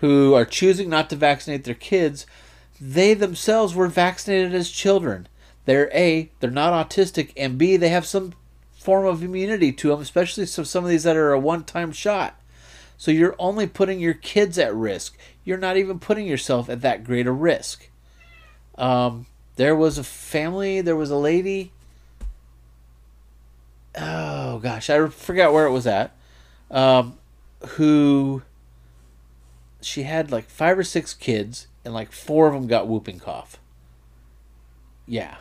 who 0.00 0.34
are 0.34 0.44
choosing 0.44 0.90
not 0.90 1.08
to 1.10 1.16
vaccinate 1.16 1.64
their 1.64 1.74
kids, 1.74 2.26
they 2.80 3.14
themselves 3.14 3.74
were 3.74 3.88
vaccinated 3.88 4.54
as 4.54 4.70
children. 4.70 5.26
They're 5.64 5.90
A, 5.94 6.30
they're 6.40 6.50
not 6.50 6.88
autistic, 6.88 7.32
and 7.36 7.56
B, 7.56 7.76
they 7.76 7.88
have 7.88 8.04
some 8.04 8.34
form 8.74 9.06
of 9.06 9.22
immunity 9.22 9.72
to 9.72 9.88
them, 9.88 10.00
especially 10.00 10.44
some 10.44 10.84
of 10.84 10.90
these 10.90 11.04
that 11.04 11.16
are 11.16 11.32
a 11.32 11.38
one 11.38 11.64
time 11.64 11.92
shot. 11.92 12.38
So 12.98 13.10
you're 13.10 13.36
only 13.38 13.66
putting 13.66 14.00
your 14.00 14.14
kids 14.14 14.58
at 14.58 14.74
risk. 14.74 15.16
You're 15.44 15.58
not 15.58 15.76
even 15.76 15.98
putting 15.98 16.26
yourself 16.26 16.68
at 16.68 16.82
that 16.82 17.04
great 17.04 17.26
a 17.26 17.32
risk. 17.32 17.88
Um, 18.76 19.26
there 19.56 19.76
was 19.76 19.98
a 19.98 20.04
family, 20.04 20.80
there 20.80 20.96
was 20.96 21.10
a 21.10 21.16
lady. 21.16 21.72
Oh 23.96 24.58
gosh, 24.58 24.88
I 24.88 25.06
forgot 25.08 25.52
where 25.52 25.66
it 25.66 25.72
was 25.72 25.86
at. 25.86 26.16
Um, 26.70 27.18
who 27.76 28.42
she 29.80 30.04
had 30.04 30.32
like 30.32 30.48
five 30.48 30.78
or 30.78 30.84
six 30.84 31.12
kids, 31.14 31.66
and 31.84 31.92
like 31.92 32.12
four 32.12 32.46
of 32.48 32.54
them 32.54 32.66
got 32.66 32.88
whooping 32.88 33.20
cough. 33.20 33.58
Yeah. 35.06 35.36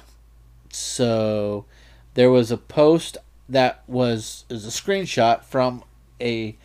So 0.70 1.66
there 2.14 2.30
was 2.30 2.52
a 2.52 2.58
post 2.58 3.18
that 3.48 3.84
was 3.88 4.46
is 4.50 4.66
a 4.66 4.70
screenshot 4.70 5.44
from 5.44 5.84
a 6.20 6.58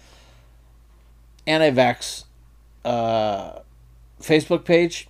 anti-vax 1.47 2.25
uh, 2.85 3.61
Facebook 4.21 4.65
page 4.65 5.09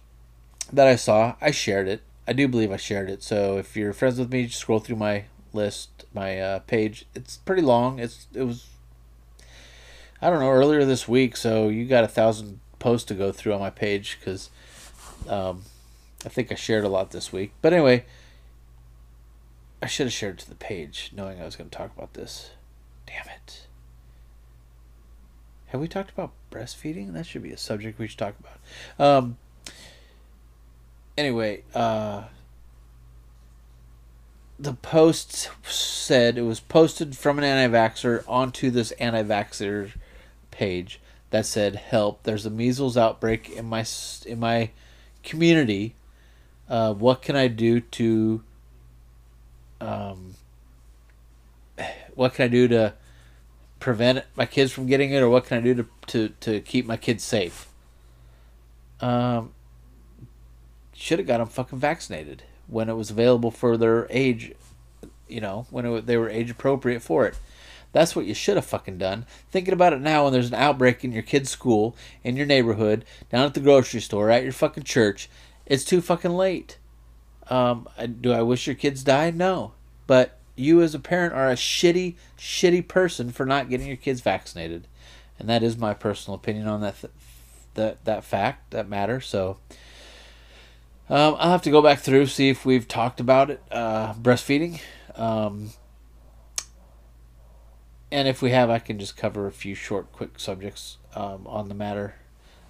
that 0.72 0.86
I 0.86 0.96
saw. 0.96 1.36
I 1.40 1.50
shared 1.50 1.88
it. 1.88 2.02
I 2.28 2.32
do 2.32 2.48
believe 2.48 2.72
I 2.72 2.76
shared 2.76 3.08
it. 3.08 3.22
So 3.22 3.56
if 3.56 3.76
you're 3.76 3.92
friends 3.92 4.18
with 4.18 4.32
me, 4.32 4.46
just 4.46 4.60
scroll 4.60 4.80
through 4.80 4.96
my 4.96 5.24
list, 5.56 6.04
my 6.14 6.38
uh, 6.38 6.58
page. 6.60 7.06
It's 7.14 7.38
pretty 7.38 7.62
long. 7.62 7.98
It's 7.98 8.28
it 8.32 8.44
was 8.44 8.68
I 10.20 10.30
don't 10.30 10.40
know 10.40 10.50
earlier 10.50 10.84
this 10.84 11.08
week. 11.08 11.36
So 11.36 11.68
you 11.68 11.86
got 11.86 12.04
a 12.04 12.08
thousand 12.08 12.60
posts 12.78 13.06
to 13.08 13.14
go 13.14 13.32
through 13.32 13.54
on 13.54 13.60
my 13.60 13.70
page 13.70 14.18
because 14.18 14.50
um, 15.28 15.62
I 16.24 16.28
think 16.28 16.52
I 16.52 16.54
shared 16.54 16.84
a 16.84 16.88
lot 16.88 17.10
this 17.10 17.32
week. 17.32 17.52
But 17.60 17.72
anyway, 17.72 18.06
I 19.82 19.86
should 19.86 20.06
have 20.06 20.12
shared 20.12 20.38
it 20.38 20.42
to 20.44 20.48
the 20.48 20.54
page, 20.54 21.10
knowing 21.14 21.40
I 21.40 21.44
was 21.44 21.56
going 21.56 21.70
to 21.70 21.76
talk 21.76 21.96
about 21.96 22.14
this. 22.14 22.50
Damn 23.06 23.26
it. 23.34 23.66
Have 25.66 25.80
we 25.80 25.88
talked 25.88 26.10
about 26.10 26.32
breastfeeding? 26.50 27.12
That 27.12 27.26
should 27.26 27.42
be 27.42 27.52
a 27.52 27.58
subject 27.58 27.98
we 27.98 28.06
should 28.06 28.18
talk 28.18 28.34
about. 28.38 29.04
Um, 29.04 29.36
anyway, 31.18 31.64
uh, 31.74 32.24
the 34.58 34.72
post 34.72 35.50
said 35.64 36.38
it 36.38 36.42
was 36.42 36.60
posted 36.60 37.16
from 37.16 37.38
an 37.38 37.44
anti-vaxxer 37.44 38.24
onto 38.26 38.70
this 38.70 38.90
anti-vaxxer 38.92 39.92
page 40.50 41.00
that 41.30 41.44
said, 41.44 41.76
"Help! 41.76 42.22
There's 42.22 42.46
a 42.46 42.50
measles 42.50 42.96
outbreak 42.96 43.50
in 43.50 43.66
my 43.66 43.84
in 44.24 44.40
my 44.40 44.70
community. 45.22 45.94
Uh, 46.68 46.94
what 46.94 47.22
can 47.22 47.36
I 47.36 47.48
do 47.48 47.80
to 47.80 48.42
um, 49.80 50.34
what 52.14 52.34
can 52.34 52.46
I 52.46 52.48
do 52.48 52.66
to 52.68 52.94
prevent 53.78 54.24
my 54.36 54.46
kids 54.46 54.72
from 54.72 54.86
getting 54.86 55.12
it, 55.12 55.20
or 55.20 55.28
what 55.28 55.44
can 55.44 55.58
I 55.58 55.60
do 55.60 55.74
to 55.74 55.86
to, 56.06 56.28
to 56.40 56.60
keep 56.60 56.86
my 56.86 56.96
kids 56.96 57.22
safe? 57.22 57.68
Um, 59.00 59.52
should 60.94 61.18
have 61.18 61.28
got 61.28 61.38
them 61.38 61.48
fucking 61.48 61.78
vaccinated 61.78 62.44
when 62.68 62.88
it 62.88 62.96
was 62.96 63.10
available 63.10 63.50
for 63.50 63.76
their 63.76 64.06
age. 64.10 64.52
You 65.28 65.40
know, 65.40 65.66
when 65.70 65.84
it, 65.86 66.06
they 66.06 66.16
were 66.16 66.30
age 66.30 66.50
appropriate 66.50 67.02
for 67.02 67.26
it. 67.26 67.38
That's 67.92 68.14
what 68.14 68.26
you 68.26 68.34
should 68.34 68.56
have 68.56 68.66
fucking 68.66 68.98
done. 68.98 69.24
Thinking 69.50 69.72
about 69.72 69.92
it 69.92 70.00
now 70.00 70.24
when 70.24 70.32
there's 70.32 70.48
an 70.48 70.54
outbreak 70.54 71.02
in 71.02 71.12
your 71.12 71.22
kid's 71.22 71.50
school, 71.50 71.96
in 72.22 72.36
your 72.36 72.46
neighborhood, 72.46 73.04
down 73.32 73.46
at 73.46 73.54
the 73.54 73.60
grocery 73.60 74.00
store, 74.00 74.30
at 74.30 74.42
your 74.42 74.52
fucking 74.52 74.82
church, 74.82 75.30
it's 75.64 75.84
too 75.84 76.00
fucking 76.00 76.32
late. 76.32 76.78
Um, 77.48 77.88
do 78.20 78.32
I 78.32 78.42
wish 78.42 78.66
your 78.66 78.76
kids 78.76 79.02
died? 79.02 79.34
No. 79.34 79.72
But 80.06 80.38
you 80.56 80.82
as 80.82 80.94
a 80.94 80.98
parent 80.98 81.32
are 81.32 81.48
a 81.48 81.54
shitty, 81.54 82.16
shitty 82.38 82.86
person 82.86 83.30
for 83.30 83.46
not 83.46 83.70
getting 83.70 83.86
your 83.86 83.96
kids 83.96 84.20
vaccinated. 84.20 84.86
And 85.38 85.48
that 85.48 85.62
is 85.62 85.76
my 85.76 85.94
personal 85.94 86.34
opinion 86.34 86.66
on 86.66 86.80
that 86.82 87.00
th- 87.00 87.12
that 87.74 88.04
that 88.04 88.24
fact, 88.24 88.70
that 88.70 88.88
matter. 88.88 89.20
So 89.20 89.58
um, 91.08 91.36
I'll 91.38 91.50
have 91.50 91.62
to 91.62 91.70
go 91.70 91.82
back 91.82 92.00
through 92.00 92.26
see 92.26 92.48
if 92.48 92.64
we've 92.64 92.88
talked 92.88 93.20
about 93.20 93.50
it, 93.50 93.62
uh, 93.70 94.14
breastfeeding. 94.14 94.80
Um, 95.14 95.70
and 98.10 98.28
if 98.28 98.42
we 98.42 98.50
have, 98.50 98.70
I 98.70 98.78
can 98.78 98.98
just 98.98 99.16
cover 99.16 99.46
a 99.46 99.52
few 99.52 99.74
short, 99.74 100.12
quick 100.12 100.38
subjects 100.38 100.98
um, 101.14 101.46
on 101.46 101.68
the 101.68 101.74
matter 101.74 102.14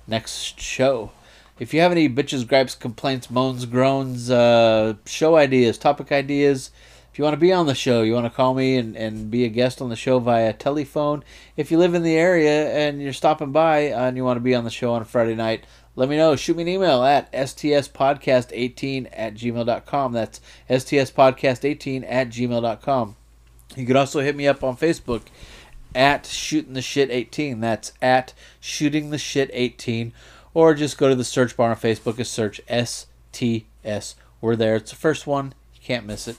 next 0.06 0.60
show. 0.60 1.12
If 1.58 1.72
you 1.72 1.80
have 1.80 1.92
any 1.92 2.08
bitches, 2.08 2.46
gripes, 2.46 2.74
complaints, 2.74 3.30
moans, 3.30 3.64
groans, 3.64 4.30
uh, 4.30 4.94
show 5.06 5.36
ideas, 5.36 5.78
topic 5.78 6.12
ideas, 6.12 6.70
if 7.10 7.18
you 7.18 7.24
want 7.24 7.32
to 7.32 7.40
be 7.40 7.52
on 7.52 7.66
the 7.66 7.74
show, 7.74 8.02
you 8.02 8.12
want 8.12 8.26
to 8.26 8.30
call 8.30 8.52
me 8.52 8.76
and, 8.76 8.94
and 8.94 9.30
be 9.30 9.44
a 9.44 9.48
guest 9.48 9.80
on 9.80 9.88
the 9.88 9.96
show 9.96 10.18
via 10.18 10.52
telephone. 10.52 11.24
If 11.56 11.70
you 11.70 11.78
live 11.78 11.94
in 11.94 12.02
the 12.02 12.14
area 12.14 12.70
and 12.74 13.00
you're 13.00 13.14
stopping 13.14 13.52
by 13.52 13.84
and 13.84 14.18
you 14.18 14.24
want 14.24 14.36
to 14.36 14.42
be 14.42 14.54
on 14.54 14.64
the 14.64 14.70
show 14.70 14.92
on 14.92 15.00
a 15.00 15.06
Friday 15.06 15.34
night, 15.34 15.64
let 15.96 16.10
me 16.10 16.16
know. 16.18 16.36
Shoot 16.36 16.56
me 16.56 16.62
an 16.62 16.68
email 16.68 17.02
at 17.02 17.32
stspodcast18 17.32 19.08
at 19.12 19.34
gmail.com. 19.34 20.12
That's 20.12 20.40
stspodcast18 20.68 22.04
at 22.06 22.28
gmail.com. 22.28 23.16
You 23.74 23.86
can 23.86 23.96
also 23.96 24.20
hit 24.20 24.36
me 24.36 24.46
up 24.46 24.62
on 24.62 24.76
Facebook 24.76 25.22
at 25.94 26.26
shooting 26.26 26.74
the 26.74 26.82
shit 26.82 27.10
18. 27.10 27.60
That's 27.60 27.92
at 28.02 28.34
shooting 28.60 29.10
the 29.10 29.18
shit 29.18 29.50
18. 29.52 30.12
Or 30.52 30.74
just 30.74 30.98
go 30.98 31.08
to 31.08 31.14
the 31.14 31.24
search 31.24 31.56
bar 31.56 31.70
on 31.70 31.76
Facebook 31.76 32.18
and 32.18 32.26
search 32.26 32.60
STS. 32.68 34.14
We're 34.40 34.56
there. 34.56 34.76
It's 34.76 34.90
the 34.90 34.96
first 34.96 35.26
one. 35.26 35.54
You 35.74 35.80
can't 35.82 36.06
miss 36.06 36.28
it. 36.28 36.36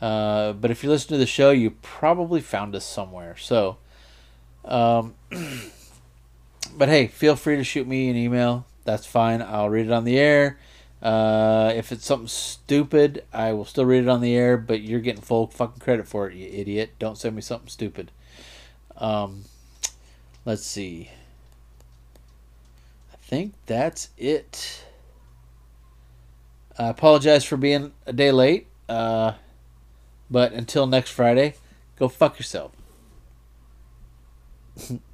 Uh, 0.00 0.52
but 0.52 0.70
if 0.70 0.84
you 0.84 0.90
listen 0.90 1.08
to 1.08 1.16
the 1.16 1.26
show, 1.26 1.50
you 1.50 1.72
probably 1.82 2.40
found 2.40 2.76
us 2.76 2.84
somewhere. 2.84 3.36
So, 3.36 3.78
um, 4.64 5.14
but 6.76 6.88
hey, 6.88 7.08
feel 7.08 7.34
free 7.34 7.56
to 7.56 7.64
shoot 7.64 7.86
me 7.86 8.08
an 8.08 8.16
email. 8.16 8.66
That's 8.88 9.04
fine. 9.04 9.42
I'll 9.42 9.68
read 9.68 9.84
it 9.84 9.92
on 9.92 10.04
the 10.04 10.18
air. 10.18 10.58
Uh, 11.02 11.74
if 11.76 11.92
it's 11.92 12.06
something 12.06 12.26
stupid, 12.26 13.22
I 13.34 13.52
will 13.52 13.66
still 13.66 13.84
read 13.84 14.04
it 14.04 14.08
on 14.08 14.22
the 14.22 14.34
air, 14.34 14.56
but 14.56 14.80
you're 14.80 15.00
getting 15.00 15.20
full 15.20 15.48
fucking 15.48 15.80
credit 15.80 16.08
for 16.08 16.26
it, 16.26 16.34
you 16.34 16.48
idiot. 16.50 16.92
Don't 16.98 17.18
send 17.18 17.36
me 17.36 17.42
something 17.42 17.68
stupid. 17.68 18.10
Um, 18.96 19.44
let's 20.46 20.64
see. 20.64 21.10
I 23.12 23.16
think 23.16 23.52
that's 23.66 24.08
it. 24.16 24.86
I 26.78 26.88
apologize 26.88 27.44
for 27.44 27.58
being 27.58 27.92
a 28.06 28.14
day 28.14 28.32
late. 28.32 28.68
Uh, 28.88 29.32
but 30.30 30.54
until 30.54 30.86
next 30.86 31.10
Friday, 31.10 31.56
go 31.98 32.08
fuck 32.08 32.38
yourself. 32.38 32.72